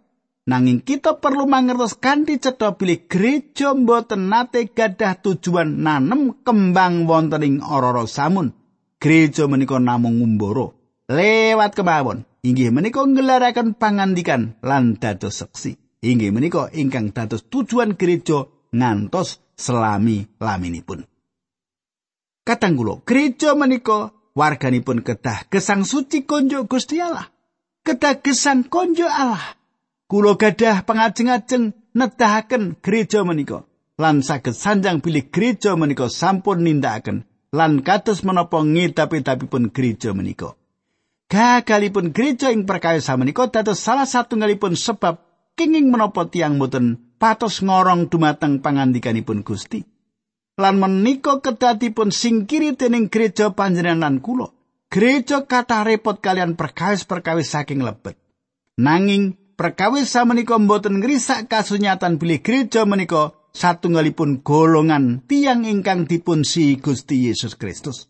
Nanging 0.50 0.82
kita 0.82 1.22
perlu 1.22 1.46
mangertos 1.46 1.94
kanthi 1.94 2.42
cetha 2.42 2.74
bilih 2.74 3.06
gereja 3.06 3.70
mboten 3.70 4.26
nate 4.26 4.66
gadah 4.66 5.14
tujuan 5.22 5.78
nanem 5.78 6.42
kembang 6.42 7.06
wonten 7.06 7.46
ing 7.46 7.56
ororo 7.62 8.10
samun. 8.10 8.50
Gereja 8.98 9.46
menika 9.46 9.78
namung 9.78 10.18
ngumbara. 10.18 10.79
Lewat 11.10 11.74
kemawon 11.74 12.22
inggih 12.46 12.70
menika 12.70 13.02
ngelaraken 13.02 13.74
pangandikan 13.74 14.54
lan 14.62 14.94
dados 14.94 15.42
seksi. 15.42 15.74
Inggih 16.06 16.30
menika 16.30 16.70
ingkang 16.70 17.10
dados 17.10 17.42
tujuan 17.50 17.98
gereja 17.98 18.46
ngantos 18.70 19.42
selami 19.58 20.30
laminipun. 20.38 21.02
Katang 22.46 22.78
kula, 22.78 23.02
gereja 23.02 23.58
menika 23.58 24.14
warganipun 24.38 25.02
kedah 25.02 25.50
gesang 25.50 25.82
suci 25.82 26.22
konjo 26.30 26.70
Gusti 26.70 27.02
Allah. 27.02 27.26
Kedah 27.82 28.22
gesang 28.22 28.70
konjo 28.70 29.10
Allah. 29.10 29.58
Kulo 30.06 30.38
gadah 30.38 30.86
pangajeng-ajeng 30.86 31.74
nedahaken 31.90 32.78
gereja 32.78 33.26
menika 33.26 33.66
lan 33.98 34.22
saged 34.22 34.54
sanjang 34.54 35.02
pilih 35.02 35.26
gereja 35.26 35.74
menika 35.74 36.06
sampun 36.06 36.62
nindakaken 36.62 37.26
lan 37.50 37.82
kados 37.82 38.22
menapa 38.22 38.62
ngidapi-dapipun 38.62 39.74
gereja 39.74 40.14
menika. 40.14 40.59
Gagalipun 41.30 42.10
gereja 42.10 42.50
ing 42.50 42.66
perkawis 42.66 43.06
menika 43.14 43.46
dados 43.46 43.78
salah 43.78 44.02
satunggalipun 44.02 44.74
sebab 44.74 45.22
kenging 45.54 45.86
menapa 45.86 46.26
tiang 46.26 46.58
boten 46.58 47.14
patos 47.22 47.62
ngorong 47.62 48.10
dumateng 48.10 48.58
pangandikanipun 48.58 49.46
Gusti. 49.46 49.86
Lan 50.58 50.82
menika 50.82 51.38
kedadipun 51.38 52.10
singkiri 52.10 52.74
dening 52.74 53.06
gereja 53.06 53.54
panjenengan 53.54 54.18
kula. 54.18 54.50
Gereja 54.90 55.46
kathah 55.46 55.86
repot 55.86 56.18
kalian 56.18 56.58
perkawis-perkawis 56.58 57.46
saking 57.46 57.86
lebet. 57.86 58.18
Nanging 58.74 59.38
perkawis 59.54 60.10
samenika 60.10 60.58
mboten 60.58 60.98
ngrisak 60.98 61.46
kasunyatan 61.46 62.18
bilih 62.18 62.42
gereja 62.42 62.82
menika 62.82 63.38
satunggalipun 63.54 64.42
golongan 64.42 65.22
tiang 65.30 65.62
ingkang 65.62 66.10
dipun 66.10 66.42
si 66.42 66.74
Gusti 66.82 67.30
Yesus 67.30 67.54
Kristus. 67.54 68.09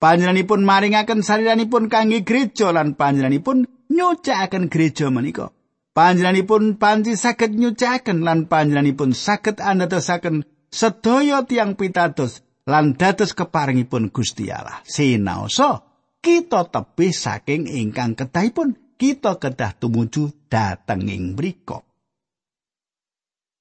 Panjenenganipun 0.00 0.64
maringaken 0.64 1.20
sariranipun 1.20 1.92
kangge 1.92 2.24
gereja 2.24 2.72
lan 2.72 2.96
panjenenganipun 2.96 3.68
nyucakaken 3.92 4.72
gereja 4.72 5.12
menika. 5.12 5.52
Panjenenganipun 5.92 6.80
panci 6.80 7.20
saged 7.20 7.52
nyucakaken 7.52 8.24
lan 8.24 8.48
panjenenganipun 8.48 9.12
saged 9.12 9.60
andadosaken 9.60 10.48
sedaya 10.72 11.44
tiang 11.44 11.76
pitados 11.76 12.40
lan 12.64 12.96
dados 12.96 13.36
keparingipun 13.36 14.08
Gusti 14.08 14.48
Allah. 14.48 14.80
Sinaosa 14.88 15.84
kita 16.24 16.72
tebih 16.72 17.12
saking 17.12 17.68
ingkang 17.68 18.16
kedahipun 18.16 18.96
kita 18.96 19.36
kedah 19.36 19.76
tumuju 19.76 20.48
dhateng 20.48 21.12
ing 21.12 21.36
mriku. 21.36 21.89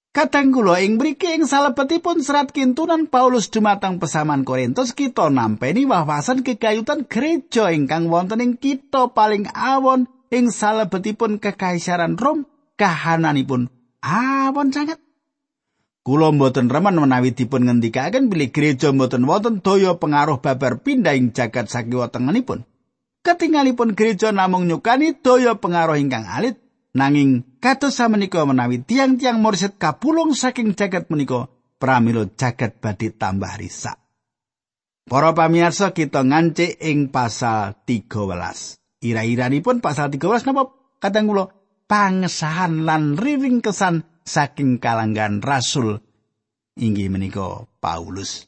Kadang 0.09 0.49
kula 0.49 0.81
ing 0.81 0.97
mriki 0.97 1.37
ing 1.37 1.45
salebetipun 1.45 2.25
serat 2.25 2.49
kintunan 2.49 3.05
Paulus 3.05 3.53
dumateng 3.53 4.01
pesaman 4.01 4.41
Korintus 4.41 4.97
kita 4.97 5.29
nampeni 5.29 5.85
wawasan 5.85 6.41
kekayutan 6.41 7.05
gereja 7.05 7.69
ingkang 7.69 8.09
wonten 8.09 8.41
ing 8.41 8.57
kita 8.57 9.13
paling 9.13 9.45
awon 9.53 10.09
ing 10.33 10.49
salebetipun 10.49 11.37
kekaisaran 11.37 12.17
Rom 12.17 12.49
kahananipun 12.73 13.69
awon 14.01 14.73
sangat 14.73 14.97
Kula 16.01 16.33
mboten 16.33 16.73
remen 16.73 16.97
menawi 16.97 17.37
dipun 17.37 17.69
ngendikaken 17.69 18.33
bilih 18.33 18.49
gereja 18.49 18.89
mboten 18.89 19.29
wonten 19.29 19.61
daya 19.61 19.93
pengaruh 19.93 20.41
babar 20.41 20.81
pindah 20.81 21.13
ing 21.13 21.37
jagat 21.37 21.69
sakiwa 21.69 22.09
tengenipun. 22.09 22.65
Ketingalipun 23.21 23.93
gereja 23.93 24.33
namung 24.33 24.65
nyukani 24.65 25.13
daya 25.21 25.59
pengaruh 25.59 26.01
ingkang 26.01 26.25
alit 26.25 26.57
nanging 26.97 27.48
kados 27.59 27.99
samenika 27.99 28.43
menawi 28.47 28.81
tiang-tiang 28.81 29.43
mursid 29.43 29.75
kapulung 29.75 30.31
saking 30.31 30.73
jagat 30.73 31.11
menika 31.11 31.51
pramila 31.79 32.27
jagat 32.35 32.79
badhe 32.79 33.11
tambah 33.15 33.55
risak. 33.59 33.99
Para 35.09 35.33
pamirsa 35.33 35.91
kita 35.91 36.21
ngancik 36.21 36.79
ing 36.79 37.09
pasal 37.09 37.75
13. 37.83 39.03
Ira-iranipun 39.03 39.81
pasal 39.81 40.11
13 40.13 40.47
napa 40.47 40.75
kadang 41.01 41.25
kula 41.25 41.45
pangesahan 41.89 42.85
lan 42.85 43.17
riring 43.17 43.63
kesan 43.63 44.05
saking 44.21 44.77
kalanggan 44.77 45.41
rasul 45.41 45.97
inggih 46.77 47.09
menika 47.09 47.65
Paulus. 47.81 48.45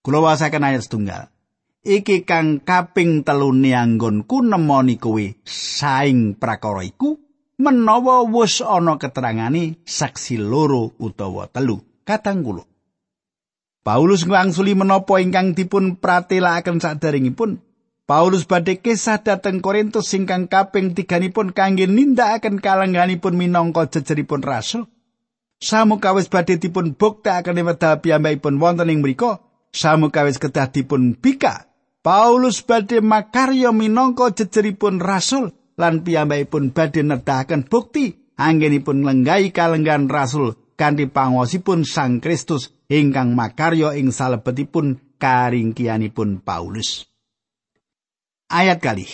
Kula 0.00 0.22
wasaken 0.22 0.62
ayat 0.64 0.86
setunggal. 0.86 1.28
Iki 1.82 2.22
kang 2.22 2.62
kaping 2.62 3.26
telu 3.26 3.50
nianggonku 3.50 4.46
nemoni 4.46 5.00
kowe 5.00 5.22
saing 5.42 6.38
prakara 6.38 6.86
iku 6.86 7.27
menawa 7.58 8.22
wis 8.30 8.62
ana 8.62 8.96
keterangane 8.96 9.82
saksi 9.82 10.38
loro 10.38 10.94
utawa 11.02 11.50
telu 11.50 11.82
katang 12.06 12.46
kula. 12.46 12.64
Paulus 13.82 14.22
ngangsuli 14.22 14.78
menapa 14.78 15.18
ingkang 15.18 15.58
dipun 15.58 15.98
pratelakaken 15.98 16.78
sadaringipun 16.78 17.58
Paulus 18.08 18.48
badhe 18.48 18.80
kisah 18.80 19.20
dhateng 19.20 19.60
Korintus 19.60 20.08
singkang 20.08 20.48
kaping 20.48 20.96
tiganipun 20.96 21.52
kangge 21.52 21.84
nindakaken 21.84 22.56
kalangganipun 22.56 23.36
minangka 23.36 23.84
jejeripun 23.84 24.40
rasul. 24.40 24.88
Samukawis 25.60 26.32
badhe 26.32 26.56
dipun 26.56 26.96
buktakaken 26.96 27.60
wedal 27.68 28.00
piyambakipun 28.00 28.56
wonten 28.56 28.88
ing 28.88 29.04
mriku, 29.04 29.36
samukawis 29.76 30.40
kedah 30.40 30.72
dipun 30.72 31.20
bika. 31.20 31.68
Paulus 32.00 32.64
badhe 32.64 33.04
makarya 33.04 33.76
minangka 33.76 34.32
jejeripun 34.32 35.04
rasul 35.04 35.52
lan 35.78 36.02
piyambakipun 36.02 36.74
badhe 36.74 37.06
nedahaken 37.06 37.64
bukti 37.70 38.34
anggenipun 38.34 39.06
lenggai 39.06 39.54
kalenggan 39.54 40.10
rasul 40.10 40.58
kanthi 40.74 41.06
pangwosipun 41.06 41.86
Sang 41.86 42.18
Kristus 42.18 42.74
ingkang 42.90 43.32
makarya 43.38 43.94
ing 43.94 44.10
salebetipun 44.10 45.18
karingkianipun 45.22 46.42
Paulus. 46.42 47.08
ayat 48.48 48.80
kali. 48.80 49.06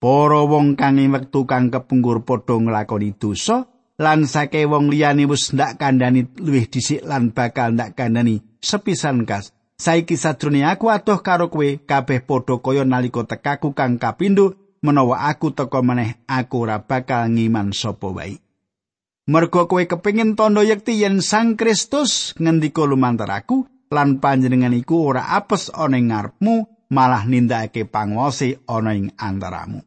Para 0.00 0.42
wong 0.48 0.80
kang 0.80 0.96
ing 0.96 1.12
wektu 1.12 1.44
kang 1.44 1.68
kepungkur 1.68 2.24
padha 2.24 2.56
nglakoni 2.56 3.20
dosa 3.20 3.68
lan 4.00 4.24
sake 4.24 4.64
wong 4.64 4.88
liyane 4.88 5.28
wis 5.28 5.52
ndak 5.52 5.76
kandhani 5.76 6.24
luwih 6.40 6.66
dhisik 6.72 7.04
lan 7.04 7.36
bakal 7.36 7.76
ndak 7.76 7.94
kandhani 7.94 8.40
sepisan 8.64 9.28
kas. 9.28 9.52
Saiki 9.80 10.16
sadrone 10.16 10.64
aku 10.64 10.92
atuh 10.92 11.20
karo 11.24 11.48
kowe 11.48 11.68
kabeh 11.84 12.24
padha 12.24 12.60
kaya 12.60 12.84
nalika 12.84 13.24
tekaku 13.24 13.72
kang 13.76 13.96
kapindho 14.00 14.56
menawa 14.80 15.28
aku 15.28 15.52
teka 15.52 15.80
meneh 15.84 16.20
aku 16.28 16.68
ora 16.68 16.80
bakal 16.80 17.28
ngiman 17.28 17.72
sapa 17.76 18.08
wae. 18.12 18.40
Mergo 19.30 19.70
kowe 19.70 19.84
kepingin 19.86 20.34
tondo 20.34 20.64
yekti 20.64 20.98
yen 20.98 21.22
Sang 21.22 21.54
Kristus 21.54 22.34
ngendika 22.40 22.82
lumantar 22.82 23.30
aku 23.30 23.68
lan 23.92 24.18
panjenengan 24.18 24.74
iku 24.74 25.14
ora 25.14 25.36
apes 25.36 25.70
ana 25.70 26.00
ngarepmu 26.00 26.88
malah 26.90 27.22
nindakake 27.28 27.86
pangwose 27.86 28.58
ana 28.66 28.96
ing 28.98 29.14
antaramu. 29.14 29.86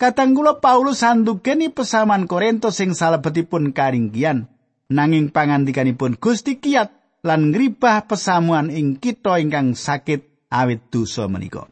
Katanggula 0.00 0.64
Paulus 0.64 1.04
sandukeni 1.04 1.68
pesaman 1.68 2.24
Korintus 2.24 2.80
sing 2.80 2.96
salebetipun 2.96 3.76
karinggian 3.76 4.48
nanging 4.88 5.28
pangandikanipun 5.28 6.16
Gusti 6.16 6.56
kiat 6.56 7.20
lan 7.20 7.52
ngribah 7.52 8.08
pesamuan 8.08 8.72
ing 8.72 8.96
kita 8.96 9.36
ingkang 9.36 9.76
sakit 9.76 10.48
awit 10.48 10.88
dosa 10.88 11.28
menika. 11.28 11.68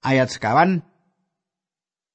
Ayat 0.00 0.32
sekawan 0.32 0.87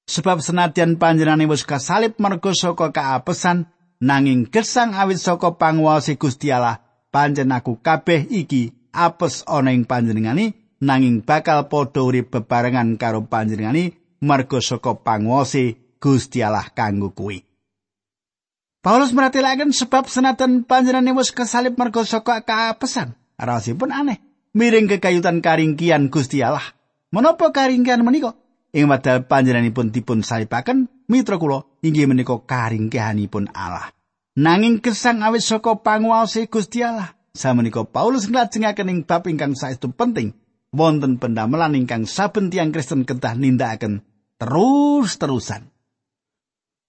Sebab 0.03 0.43
senadyan 0.43 0.99
panjenengane 0.99 1.47
wis 1.47 1.63
kasalib 1.63 2.19
merga 2.19 2.51
saka 2.51 2.91
kaapesan 2.91 3.71
nanging 4.03 4.51
gesang 4.51 4.91
awit 4.91 5.23
saka 5.23 5.55
panguwase 5.55 6.19
Gusti 6.19 6.51
Allah 6.51 6.83
panjen 7.07 7.55
aku 7.55 7.79
kabeh 7.79 8.27
iki 8.27 8.75
apes 8.91 9.47
ana 9.47 9.71
ing 9.71 9.87
panjenengane 9.87 10.77
nanging 10.83 11.23
bakal 11.23 11.71
padha 11.71 12.03
urip 12.03 12.35
bebarengan 12.35 12.99
karo 12.99 13.23
panjenengani 13.23 13.95
marga 14.19 14.59
saka 14.59 14.99
panguwase 14.99 15.79
Gusti 16.03 16.43
Allah 16.43 16.67
kanggo 16.75 17.15
kuwi. 17.15 17.47
Paulus 18.83 19.15
meratelaken 19.15 19.71
sebab 19.71 20.11
senajan 20.11 20.67
panjenengane 20.67 21.15
wis 21.15 21.31
kesalib 21.31 21.79
marga 21.79 22.03
saka 22.03 22.43
kapesan. 22.43 23.15
Rasipun 23.39 23.95
aneh. 23.95 24.19
Miring 24.51 24.91
kekayutan 24.91 25.39
karingkian 25.39 26.11
Gusti 26.11 26.43
Allah. 26.43 26.75
Menapa 27.09 27.55
karingkian 27.55 28.03
menika? 28.03 28.35
Ing 28.73 28.89
wadal 28.89 29.29
panjenenganipun 29.29 29.93
dipun 29.93 30.25
salibaken 30.25 30.89
mitra 31.05 31.37
kula 31.37 31.61
inggih 31.85 32.09
menika 32.09 32.41
karingkihanipun 32.41 33.53
Allah. 33.53 33.93
Nanging 34.33 34.81
gesang 34.81 35.21
awit 35.21 35.45
saka 35.45 35.77
panguwase 35.77 36.49
Gusti 36.49 36.81
Allah. 36.81 37.13
Samenika 37.37 37.85
Paulus 37.85 38.29
nglajengaken 38.29 38.89
ing 38.89 38.99
bab 39.05 39.29
ingkang 39.29 39.53
saestu 39.53 39.93
penting 39.93 40.33
wonten 40.73 41.21
pendamelan 41.21 41.77
ingkang 41.77 42.09
saben 42.09 42.49
tiang 42.49 42.73
Kristen 42.73 43.05
kedah 43.05 43.37
nindakaken 43.37 44.01
terus-terusan. 44.41 45.69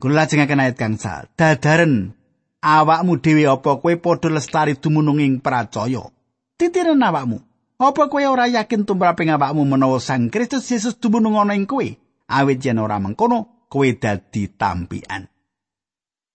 Kula 0.01 0.25
lajengaken 0.25 0.65
ayat 0.65 0.77
kang 0.81 0.97
sal. 0.97 1.29
Dadaren 1.37 2.17
awakmu 2.65 3.21
dhewe 3.21 3.45
apa 3.45 3.77
kowe 3.77 3.95
padha 4.01 4.33
lestari 4.33 4.81
dumunung 4.81 5.21
ing 5.21 5.45
pracaya? 5.45 6.09
Titiren 6.57 7.05
awakmu. 7.05 7.45
Apa 7.75 8.07
kowe 8.07 8.23
ora 8.23 8.47
yakin 8.47 8.87
tumraping 8.87 9.35
awakmu 9.35 9.67
menawa 9.67 9.99
Sang 9.99 10.31
Kristus 10.31 10.71
Yesus 10.71 10.95
dumunung 10.95 11.35
ana 11.43 11.59
ing 11.59 11.67
kowe? 11.67 11.83
Awit 12.31 12.63
yen 12.63 12.79
ora 12.79 13.03
mengkono, 13.03 13.67
kowe 13.67 13.89
dadi 13.91 14.47
tampian. 14.55 15.27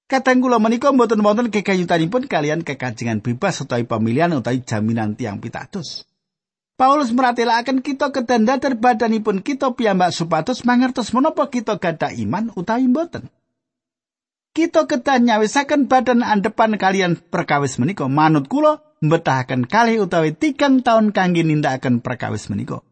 Kadang 0.09 0.41
kula 0.43 0.59
menika 0.59 0.91
mboten 0.91 1.21
wonten 1.21 1.47
kekayutanipun 1.53 2.25
kalian 2.27 2.65
kekajengan 2.65 3.21
bebas 3.21 3.61
utawi 3.61 3.85
pemilihan 3.85 4.33
utawi 4.35 4.65
jaminan 4.65 5.13
tiang 5.15 5.39
pitados. 5.39 6.09
Paulus 6.75 7.13
meratelaken 7.13 7.85
kita 7.85 8.09
kedanda 8.09 8.57
terbadanipun 8.57 9.45
kita 9.45 9.77
piyambak 9.77 10.11
supados 10.11 10.65
mangertos 10.65 11.13
menapa 11.13 11.47
kita 11.47 11.77
gadah 11.77 12.11
iman 12.25 12.51
utawi 12.57 12.89
mboten. 12.89 13.29
Kita 14.51 14.89
kedah 14.89 15.21
nyawisaken 15.21 15.87
badan 15.87 16.25
andepan 16.25 16.75
kalian 16.75 17.15
perkawis 17.15 17.77
menika 17.77 18.09
manut 18.09 18.49
kula 18.49 18.88
mbetahaken 19.03 19.67
kali 19.67 19.99
utawi 19.99 20.35
tigang 20.35 20.83
tahun 20.83 21.11
kangge 21.15 21.43
nindakaken 21.43 21.99
perkawis 21.99 22.47
menika. 22.47 22.83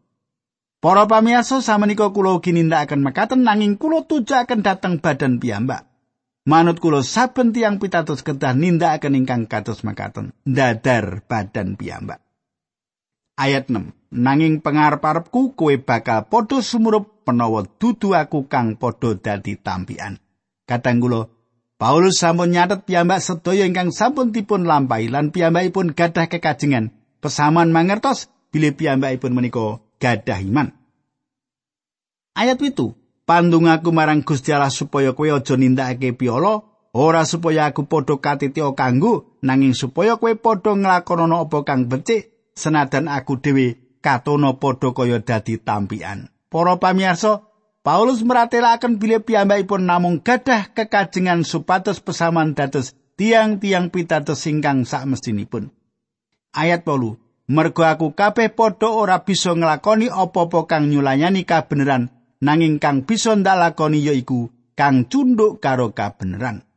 Para 0.78 1.10
pamirsa 1.10 1.58
samenika 1.58 2.12
kula 2.14 2.38
ugi 2.38 2.54
nindakaken 2.54 3.02
mekaten 3.02 3.42
nanging 3.42 3.76
kula 3.76 4.06
tujuaken 4.06 4.62
dateng 4.62 5.02
badan 5.02 5.42
piyambak. 5.42 5.88
Manut 6.48 6.80
kula 6.80 7.04
saben 7.04 7.52
tiang 7.52 7.76
pitados 7.82 8.24
kedah 8.24 8.54
nindakaken 8.56 9.18
ingkang 9.18 9.44
kados 9.50 9.84
mekaten 9.84 10.32
dadar 10.46 11.24
badan 11.26 11.74
piyambak. 11.74 12.22
ayat 13.38 13.70
6 13.70 13.94
nanging 14.10 14.58
pangarep-arepku 14.58 15.54
kowe 15.54 15.74
bakal 15.78 16.26
padha 16.26 16.58
sumurup 16.58 17.22
menawa 17.22 17.62
dudu 17.78 18.18
aku 18.18 18.50
kang 18.50 18.74
padha 18.74 19.14
dadi 19.14 19.54
tampian 19.54 20.18
kadang 20.66 20.98
kula 20.98 21.30
Paulus 21.78 22.18
sampun 22.18 22.50
nyatet 22.50 22.90
piyambak 22.90 23.22
sedaya 23.22 23.62
ingkang 23.62 23.94
sampun 23.94 24.34
dipun 24.34 24.66
lampahi 24.66 25.06
lan 25.06 25.30
piyambakipun 25.30 25.94
gadah 25.94 26.26
kekajengan 26.26 26.90
pesaman 27.22 27.70
mangertos 27.70 28.26
bilih 28.50 28.74
piyambakipun 28.74 29.30
menika 29.30 29.78
gadah 30.02 30.42
iman. 30.42 30.74
Ayat 32.34 32.58
itu, 32.66 32.98
pandung 33.22 33.70
aku 33.70 33.94
marang 33.94 34.26
Gusti 34.26 34.50
Allah 34.50 34.74
supaya 34.74 35.14
kowe 35.14 35.30
aja 35.30 35.54
nindakake 35.54 36.18
piolo, 36.18 36.66
ora 36.94 37.22
supaya 37.22 37.70
aku 37.70 37.86
padha 37.86 38.18
katitya 38.18 38.74
kanggo, 38.74 39.38
nanging 39.46 39.74
supaya 39.74 40.18
kowe 40.18 40.34
padha 40.34 40.74
nglakonana 40.74 41.46
apa 41.46 41.62
kang 41.62 41.86
becik, 41.86 42.30
senadan 42.58 43.06
aku 43.06 43.38
dhewe 43.38 43.98
katono 44.02 44.58
padha 44.58 44.90
kaya 44.90 45.22
dadi 45.22 45.62
tampian. 45.62 46.30
Para 46.50 46.78
pamirsa, 46.78 47.47
Paulus 47.88 48.20
meratelaken 48.20 49.00
bilih 49.00 49.24
piyambakipun 49.24 49.88
namung 49.88 50.20
gadah 50.20 50.76
kekajengan 50.76 51.40
supados 51.40 52.04
pesaman 52.04 52.52
dados 52.52 52.92
tiang-tiang 53.16 53.88
pitados 53.88 54.44
ingkang 54.44 54.84
sakmestinipun. 54.84 55.72
Ayat 56.52 56.84
8. 56.84 57.48
Mergo 57.48 57.88
aku 57.88 58.12
kabeh 58.12 58.52
padha 58.52 58.92
ora 58.92 59.24
bisa 59.24 59.56
nglakoni 59.56 60.12
apa-apa 60.12 60.68
kang 60.68 60.92
nyulayani 60.92 61.48
kabeneran, 61.48 62.12
nanging 62.44 62.76
kang 62.76 63.08
bisa 63.08 63.32
ndak 63.32 63.56
lakoni 63.56 64.04
yaiku 64.04 64.52
kang 64.76 65.08
cunduk 65.08 65.64
karo 65.64 65.96
kabeneran. 65.96 66.68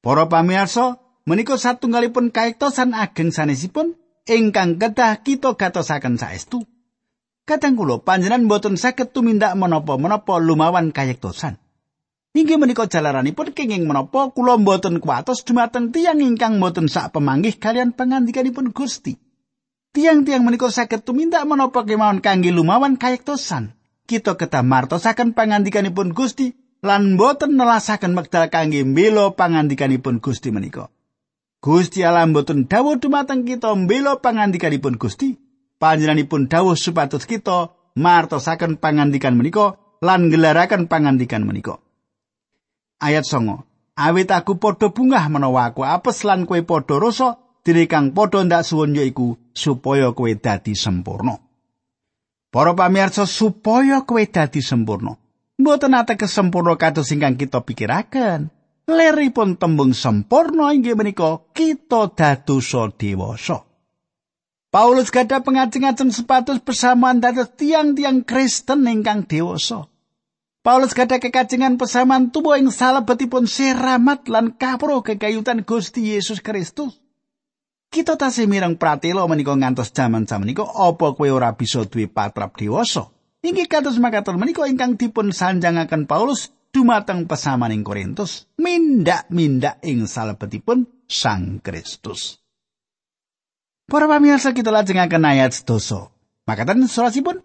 Para 0.00 0.24
pamirsa, 0.24 1.04
menika 1.28 1.60
satunggalipun 1.60 2.32
kaektosan 2.32 2.96
ageng 2.96 3.28
sanesipun 3.28 3.92
ingkang 4.24 4.80
kedah 4.80 5.20
kita 5.20 5.52
gatosaken 5.52 6.16
saestu. 6.16 6.64
Kadang 7.46 7.78
kula 7.78 8.02
panjenengan 8.02 8.50
boten 8.50 8.74
saged 8.74 9.14
tumindak 9.14 9.54
menapa-menapa 9.54 10.42
lumawan 10.42 10.90
kayektosan. 10.90 11.62
Inggih 12.34 12.58
menika 12.58 12.90
jalaranipun 12.90 13.54
kenging 13.54 13.86
menapa 13.86 14.34
kula 14.34 14.58
boten 14.58 14.98
kuatos 14.98 15.46
dumateng 15.46 15.94
tiyang 15.94 16.18
ingkang 16.18 16.58
boten 16.58 16.90
sak 16.90 17.14
pemanggih 17.14 17.54
kalian 17.54 17.94
pangandikanipun 17.94 18.74
Gusti. 18.74 19.14
Tiang-tiang 19.94 20.42
menika 20.42 20.74
saged 20.74 21.06
tumindak 21.06 21.46
menapa 21.46 21.86
kemawon 21.86 22.18
kangge 22.18 22.50
lumawan 22.50 22.98
kayektosan. 22.98 23.78
Kita 24.10 24.34
kedah 24.34 24.66
martosaken 24.66 25.30
pangandikanipun 25.30 26.18
Gusti 26.18 26.50
lan 26.82 27.14
boten 27.14 27.54
nelasaken 27.54 28.18
wekdal 28.18 28.50
kangge 28.50 28.82
mbela 28.82 29.30
pangandikanipun 29.30 30.18
Gusti 30.18 30.50
menika. 30.50 30.90
Gusti 31.62 32.02
Allah 32.02 32.26
boten 32.26 32.66
dawuh 32.66 32.98
dumateng 32.98 33.46
kita 33.46 33.70
mbela 33.70 34.18
pangandikanipun 34.18 34.98
Gusti. 34.98 35.45
Panjenenganipun 35.76 36.48
dawuh 36.48 36.76
supados 36.76 37.24
kita 37.24 37.72
martosaken 37.96 38.76
pangandikan 38.76 39.34
menika 39.34 39.80
lan 40.04 40.28
gelaraken 40.28 40.86
pangandikan 40.86 41.48
menika. 41.48 41.80
Ayat 43.00 43.28
songo, 43.28 43.68
awit 43.96 44.32
aku 44.32 44.56
padha 44.56 44.92
bungah 44.92 45.28
menawa 45.28 45.72
aku 45.72 45.84
apes 45.84 46.24
lan 46.24 46.44
kowe 46.48 46.60
padha 46.64 46.96
rasa 47.00 47.28
dene 47.64 47.88
kang 47.88 48.12
padha 48.12 48.44
ndak 48.44 48.64
suwun 48.64 48.96
yaiku 48.96 49.36
supaya 49.52 50.12
kowe 50.12 50.32
dadi 50.32 50.72
sempurna. 50.76 51.36
Para 52.52 52.72
pamirsa 52.72 53.28
supaya 53.28 54.04
kowe 54.04 54.22
dadi 54.24 54.64
sempurna. 54.64 55.16
Mboten 55.56 55.96
ate 55.96 56.20
kesempurna 56.20 56.76
kados 56.76 57.08
ingkang 57.16 57.40
kita 57.40 57.64
pikiraken. 57.64 58.52
Leripun 58.86 59.56
tembung 59.56 59.96
sempurna 59.96 60.70
inggih 60.70 60.94
menika 60.94 61.42
kita 61.56 62.12
dadosa 62.12 62.92
dewasa. 62.92 63.64
Paulus 64.76 65.08
gadah 65.08 65.40
pengajeng-ajeng 65.40 66.12
sepatus 66.12 66.60
persamaan 66.60 67.16
dados 67.16 67.48
tiang-tiang 67.56 68.20
Kristen 68.28 68.84
ingkang 68.84 69.24
dewasa. 69.24 69.88
Paulus 70.60 70.92
gadah 70.92 71.16
kekajengan 71.16 71.80
persamaan 71.80 72.28
tubuh 72.28 72.60
ing 72.60 72.68
salebetipun 72.68 73.48
seramat 73.48 74.28
lan 74.28 74.52
kapro 74.52 75.00
kekayutan 75.00 75.64
Gusti 75.64 76.12
Yesus 76.12 76.44
Kristus. 76.44 76.92
Kita 77.88 78.20
tasih 78.20 78.44
mireng 78.44 78.76
pratelo 78.76 79.24
menika 79.24 79.56
ngantos 79.56 79.96
menika 80.36 80.68
apa 80.68 81.16
kowe 81.16 81.28
ora 81.32 81.56
bisa 81.56 81.88
duwe 81.88 82.04
patrap 82.04 82.60
dewasa. 82.60 83.08
Inggih 83.40 83.72
kados 83.72 83.96
makaten 83.96 84.36
menika 84.36 84.68
ingkang 84.68 85.00
dipun 85.00 85.32
sanjangaken 85.32 86.04
Paulus 86.04 86.52
dumateng 86.68 87.24
pesaman 87.24 87.72
ing 87.72 87.80
Korintus 87.80 88.44
mindak-mindak 88.60 89.80
ing 89.88 90.04
salebetipun 90.04 90.84
Sang 91.08 91.64
Kristus. 91.64 92.44
Para 93.86 94.10
pamirsa 94.10 94.50
kita 94.50 94.74
lajengaken 94.74 95.22
ayat 95.22 95.54
sedoso. 95.54 96.10
Makatan 96.42 96.90
surasipun 96.90 97.38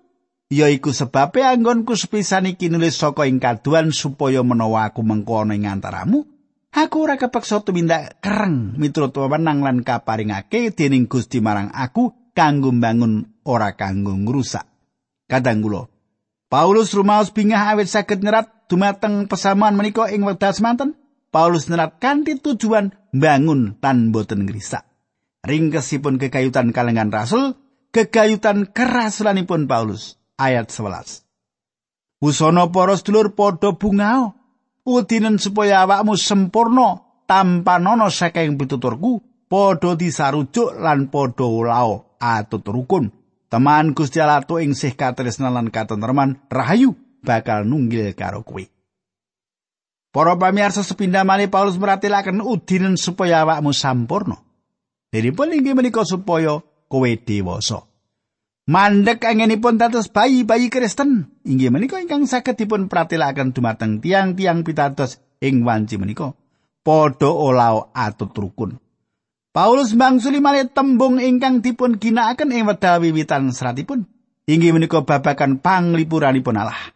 yaiku 0.50 0.90
sebabe 0.90 1.46
anggonku 1.46 1.94
sepisan 1.94 2.50
iki 2.50 2.66
nulis 2.66 2.98
saka 2.98 3.30
ing 3.30 3.38
kaduan 3.38 3.94
supaya 3.94 4.42
menawa 4.42 4.90
aku 4.90 5.06
mengkono 5.06 5.54
ing 5.54 5.70
antaramu 5.70 6.26
aku 6.74 7.08
ora 7.08 7.16
kepeksa 7.22 7.62
tumindak 7.62 8.20
kereng 8.20 8.74
miturut 8.76 9.16
wewenang 9.16 9.62
lan 9.62 9.86
kaparingake 9.86 10.74
dening 10.74 11.06
Gusti 11.06 11.40
marang 11.40 11.70
aku 11.70 12.34
kanggo 12.34 12.74
mbangun 12.74 13.46
ora 13.46 13.78
kanggo 13.78 14.18
ngrusak. 14.18 14.66
Kadang 15.30 15.62
kula 15.62 15.88
Paulus 16.52 16.92
rumaos 16.92 17.32
bingah 17.32 17.72
awit 17.72 17.88
saged 17.88 18.26
nyerat 18.26 18.68
dumateng 18.68 19.30
pesamuan 19.32 19.78
menika 19.78 20.12
ing 20.12 20.26
wekdal 20.26 20.52
semanten. 20.58 20.98
Paulus 21.32 21.72
nyerat 21.72 22.02
kanthi 22.04 22.44
tujuan 22.44 22.92
bangun 23.16 23.80
tan 23.80 24.12
boten 24.12 24.44
ngrisak. 24.44 24.91
Ringkesipun 25.42 26.22
kekayutan 26.22 26.70
kalengan 26.74 27.10
rasul, 27.10 27.58
kekayutan 27.94 28.70
kerasulanipun 28.70 29.66
Paulus. 29.66 30.18
Ayat 30.42 30.74
11. 30.74 31.22
Usana 32.22 32.70
para 32.70 32.98
sedulur 32.98 33.34
padha 33.38 33.78
bungao, 33.78 34.34
udinen 34.86 35.38
supaya 35.38 35.86
awakmu 35.86 36.18
sempurna 36.18 37.02
tanpa 37.30 37.78
nono 37.78 38.10
saking 38.10 38.58
pituturku, 38.58 39.22
padha 39.46 39.94
disarujuk 39.98 40.78
lan 40.82 41.14
padha 41.14 41.46
ulao 41.46 42.18
atut 42.18 42.66
rukun. 42.66 43.14
Teman 43.52 43.92
Gusti 43.92 44.24
Allah 44.24 44.48
ing 44.64 44.72
sih 44.72 44.96
katresnan 44.96 45.52
lan 45.52 45.68
katentreman 45.70 46.40
rahayu 46.48 46.96
bakal 47.20 47.68
nunggil 47.68 48.16
karo 48.16 48.48
kowe. 48.48 48.64
Para 50.12 50.40
pamirsa 50.40 50.84
sepindah 50.84 51.28
malih 51.28 51.52
Paulus 51.52 51.76
meratilaken 51.76 52.40
udinen 52.40 52.96
supaya 52.96 53.44
awakmu 53.44 53.76
sampurna. 53.76 54.51
Diripun 55.12 55.52
inggih 55.52 55.76
menika 55.76 56.08
supaya 56.08 56.64
kowe 56.88 57.12
dewasa. 57.20 57.84
Mandek 58.72 59.28
angenipun 59.28 59.76
dados 59.76 60.08
bayi-bayi 60.08 60.72
Kristen. 60.72 61.28
Inggih 61.44 61.68
menika 61.68 62.00
ingkang 62.00 62.24
saged 62.24 62.56
dipun 62.56 62.88
pratilaken 62.88 63.52
dumateng 63.52 64.00
tiang-tiang 64.00 64.64
pitados 64.64 65.20
ing 65.44 65.68
wanci 65.68 66.00
menika. 66.00 66.32
Padha 66.80 67.28
olao 67.28 67.92
atut 67.92 68.32
rukun. 68.32 68.80
Paulus 69.52 69.92
mangsuli 70.00 70.40
malih 70.40 70.72
tembung 70.72 71.20
ingkang 71.20 71.60
dipun 71.60 72.00
ginakaken 72.00 72.56
ing 72.56 72.64
wedal 72.64 73.04
wiwitan 73.04 73.52
seratipun. 73.52 74.08
Inggih 74.48 74.72
menika 74.72 75.04
babakan 75.04 75.60
panglipuranipun 75.60 76.56
Allah. 76.56 76.96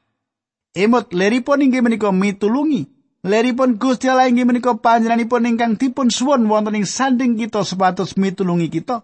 Emot 0.71 1.11
leripun 1.11 1.67
inggih 1.67 1.83
menika 1.83 2.15
mitulungi 2.15 2.94
Leripun 3.25 3.81
Gusti 3.81 4.05
Allah 4.05 4.29
inggih 4.29 4.45
menika 4.45 4.77
panjenenganipun 4.77 5.49
ingkang 5.49 5.81
dipun 5.81 6.13
suwun 6.13 6.45
wonten 6.45 6.77
ing 6.77 6.85
sanding 6.85 7.41
kita 7.41 7.65
supados 7.65 8.13
mitulungi 8.21 8.69
kita. 8.69 9.01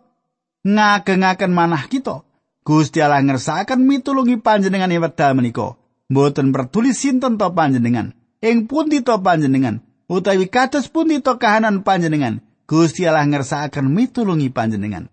Ngagengaken 0.62 1.50
manah 1.50 1.90
kita. 1.90 2.22
Gusti 2.62 3.02
Allah 3.02 3.26
ngersakaken 3.26 3.82
mitulungi 3.82 4.38
panjenengan 4.38 4.94
ing 4.94 5.02
wekdal 5.02 5.34
menika. 5.34 5.74
Mboten 6.14 6.54
peduli 6.54 6.94
sinten 6.94 7.42
to 7.42 7.50
panjenengan, 7.50 8.14
ing 8.46 8.70
pundi 8.70 9.02
to 9.02 9.18
panjenengan, 9.26 9.82
utawi 10.06 10.46
kados 10.54 10.86
pundi 10.94 11.18
to 11.26 11.42
kahanan 11.42 11.82
panjenengan. 11.82 12.46
Gusti 12.70 13.10
Allah 13.10 13.26
ngersakaken 13.26 13.90
mitulungi 13.90 14.54
panjenengan. 14.54 15.10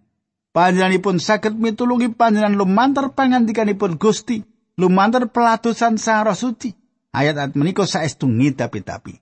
Panjenenganipun 0.52 1.16
saged 1.16 1.56
mitulungi 1.56 2.12
panjenengan 2.12 2.60
lumantar 2.60 3.16
pangandikanipun 3.16 3.96
Gusti, 3.96 4.44
lumantar 4.76 5.32
pelatusan 5.32 5.96
Sang 5.96 6.28
Roh 6.28 6.36
Suci. 6.36 6.76
Ayat-ayat 7.12 7.56
menika 7.56 7.84
saestu 7.88 8.28
ngidapi-tapi. 8.28 9.20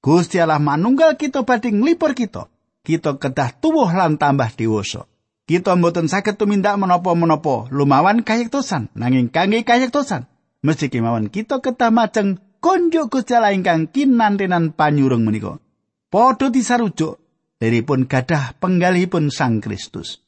Gusti 0.00 0.38
Allah 0.38 0.62
manunggal 0.62 1.18
kita 1.18 1.42
badhe 1.42 1.74
nglipur 1.74 2.14
kita. 2.14 2.46
Kita 2.86 3.18
kedah 3.18 3.58
tuwuh 3.58 3.90
lan 3.90 4.14
tambah 4.14 4.54
dewasa. 4.54 5.10
Kita 5.46 5.74
mboten 5.74 6.06
saged 6.10 6.38
tumindak 6.38 6.78
menapa-menapa 6.78 7.70
lumawan 7.70 8.22
kayektosan 8.26 8.90
nanging 8.98 9.30
kangge 9.30 9.62
kayektosan 9.62 10.26
mesti 10.66 10.90
kemawon 10.90 11.30
kita 11.30 11.62
kedah 11.62 11.94
majeng 11.94 12.42
konjuk 12.58 13.14
Gusti 13.14 13.38
Allah 13.38 13.54
ingkang 13.54 13.86
kinantenan 13.94 14.74
panyurung 14.74 15.22
menika. 15.22 15.62
Padha 16.10 16.50
disarujuk 16.50 17.22
deripun 17.62 18.10
gadah 18.10 18.58
penggalihipun 18.58 19.30
Sang 19.30 19.62
Kristus. 19.62 20.18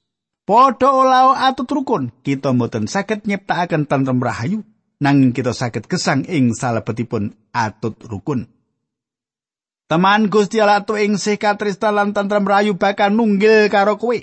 Padha 0.46 0.94
olao 0.94 1.34
atut 1.34 1.66
rukun, 1.66 2.14
kita 2.22 2.54
mboten 2.54 2.86
saged 2.86 3.26
nyiptakaken 3.26 3.90
tentrem 3.90 4.22
rahayu 4.22 4.62
nanging 4.98 5.34
kita 5.34 5.54
saged 5.54 5.87
gesang 5.87 6.26
ing 6.26 6.54
salebetipun 6.54 7.34
atut 7.54 7.98
rukun. 8.06 8.50
Teman 9.88 10.28
Gusti 10.28 10.61
Allah 10.61 10.84
tu 10.84 11.00
ing 11.00 11.16
sih 11.16 11.40
lan 11.40 12.12
tentrem 12.12 12.44
rayu 12.44 12.76
bakal 12.76 13.08
nunggil 13.08 13.72
karo 13.72 13.96
kowe. 13.96 14.18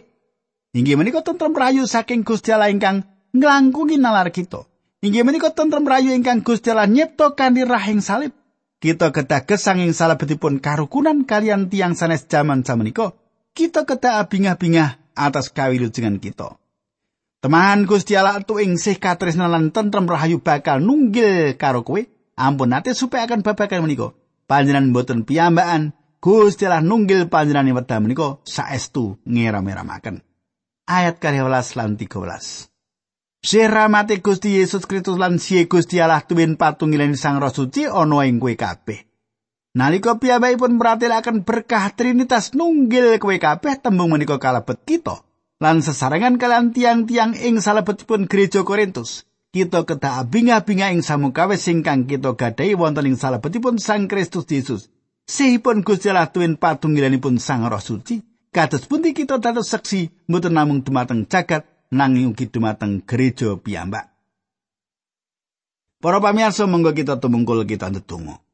Inggih 0.76 0.94
menika 0.94 1.26
tentrem 1.26 1.58
rayu 1.58 1.90
saking 1.90 2.22
Gusti 2.22 2.54
Allah 2.54 2.70
ingkang 2.70 3.02
nglangkungi 3.34 3.98
nalar 3.98 4.30
kita. 4.30 4.70
Inggih 5.02 5.26
menika 5.26 5.50
tentrem 5.50 5.82
rayu 5.82 6.14
ingkang 6.14 6.46
Gusti 6.46 6.70
Allah 6.70 6.86
nyipta 6.86 7.34
kanthi 7.34 7.66
rahing 7.66 8.06
salib. 8.06 8.36
Kita 8.78 9.10
kedah 9.10 9.50
gesang 9.50 9.82
ing 9.82 9.98
salebetipun 9.98 10.62
karukunan 10.62 11.26
kalian 11.26 11.74
tiang 11.74 11.98
sanes 11.98 12.30
jaman 12.30 12.62
samenika. 12.62 13.18
Kita 13.56 13.88
kedah 13.88 14.22
abingah-bingah 14.22 15.16
atas 15.16 15.50
kawilujengan 15.50 16.22
kita. 16.22 16.60
Teman 17.46 17.86
Gusti 17.86 18.18
Allah 18.18 18.42
tu 18.42 18.58
ing 18.58 18.74
sih 18.74 18.98
katresnan 18.98 19.54
lan 19.54 19.70
tentrem 19.70 20.10
rahayu 20.10 20.42
bakal 20.42 20.82
nunggil 20.82 21.54
karo 21.62 21.86
kowe. 21.86 22.02
Ampun 22.34 22.74
nate 22.74 22.98
supaya 22.98 23.30
akan 23.30 23.46
babakan 23.46 23.86
menika. 23.86 24.18
Panjenengan 24.50 24.90
boten 24.90 25.30
piyambakan 25.30 25.94
Gusti 26.18 26.66
Allah 26.66 26.82
nunggil 26.82 27.30
panjenengan 27.30 27.78
wedha 27.78 28.02
menika 28.02 28.42
saestu 28.50 29.22
ngeram-eramaken. 29.30 30.26
Ayat 30.90 31.22
12 31.22 31.78
lan 31.78 32.02
13. 32.02 33.46
Siramate 33.46 34.26
Gusti 34.26 34.58
Yesus 34.58 34.90
Kristus 34.90 35.22
lan 35.22 35.38
siye 35.38 35.70
Gusti 35.70 36.02
Allah 36.02 36.26
tuwin 36.26 36.58
patunggilan 36.58 37.14
Sang 37.14 37.38
Roh 37.38 37.54
Suci 37.54 37.86
ana 37.86 38.26
ing 38.26 38.42
kowe 38.42 38.58
kabeh. 38.58 39.06
Nalika 39.78 40.18
piyambakipun 40.18 40.82
meratelaken 40.82 41.46
berkah 41.46 41.94
Trinitas 41.94 42.58
nunggil 42.58 43.22
kowe 43.22 43.38
kabeh 43.38 43.78
tembung 43.86 44.18
menika 44.18 44.42
kalebet 44.42 44.82
kita. 44.82 45.25
Lan 45.60 45.80
sesarengan 45.80 46.36
kalian 46.36 46.76
tiang-tiang 46.76 47.36
ing 47.36 47.64
salebetipun 47.64 48.28
gereja 48.28 48.68
Korintus. 48.68 49.24
Kita 49.56 49.88
kedah 49.88 50.20
abing-abinga 50.28 50.92
ing 50.92 51.00
samukawis 51.00 51.64
singkang 51.64 52.12
kita 52.12 52.36
gadai 52.36 52.76
wonten 52.76 53.08
ing 53.08 53.16
salebetipun 53.16 53.80
Sang 53.80 54.12
Kristus 54.12 54.44
Yesus. 54.52 54.92
Sehipun 55.26 55.82
Gusti 55.82 56.12
Allah 56.12 56.28
tuwin 56.30 56.60
patunggilanipun 56.60 57.40
Sang 57.40 57.66
Roh 57.66 57.80
Suci, 57.82 58.20
kados 58.52 58.86
pundi 58.86 59.16
kita 59.16 59.40
dados 59.42 59.72
seksi 59.72 60.12
mboten 60.28 60.54
namung 60.54 60.84
dumateng 60.84 61.26
jagat 61.26 61.66
nanging 61.90 62.36
ugi 62.36 62.52
dumateng 62.52 63.02
gereja 63.08 63.58
piyambak. 63.58 64.12
Para 65.98 66.22
pamirsa 66.22 66.70
monggo 66.70 66.94
kita 66.94 67.18
tumungkul 67.18 67.66
kita 67.66 67.90
ndedonga. 67.90 68.45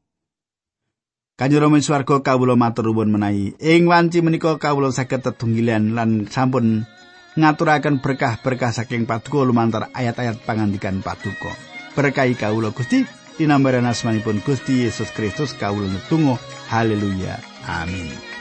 Kanjeng 1.42 1.58
Rama 1.58 1.82
swarga 1.82 2.22
kawula 2.22 2.54
matur 2.54 2.86
nuwun 2.86 3.10
menawi. 3.10 3.58
Ing 3.58 3.90
wanci 3.90 4.22
menika 4.22 4.62
kawula 4.62 4.94
saged 4.94 5.26
tetunggilan 5.26 5.90
lan 5.90 6.30
sampun 6.30 6.86
ngaturaken 7.34 7.98
berkah-berkah 7.98 8.70
saking 8.70 9.10
paduka 9.10 9.42
lumantar 9.42 9.90
ayat-ayat 9.90 10.38
pangandikan 10.46 11.02
paduka. 11.02 11.50
Berkahi 11.98 12.38
kawula 12.38 12.70
Gusti 12.70 13.02
dinambaran 13.42 13.90
asmanipun 13.90 14.38
Gusti 14.38 14.86
Yesus 14.86 15.10
Kristus 15.10 15.58
kawula 15.58 15.90
netunggal 15.90 16.38
haleluya. 16.70 17.42
Amin 17.66 18.31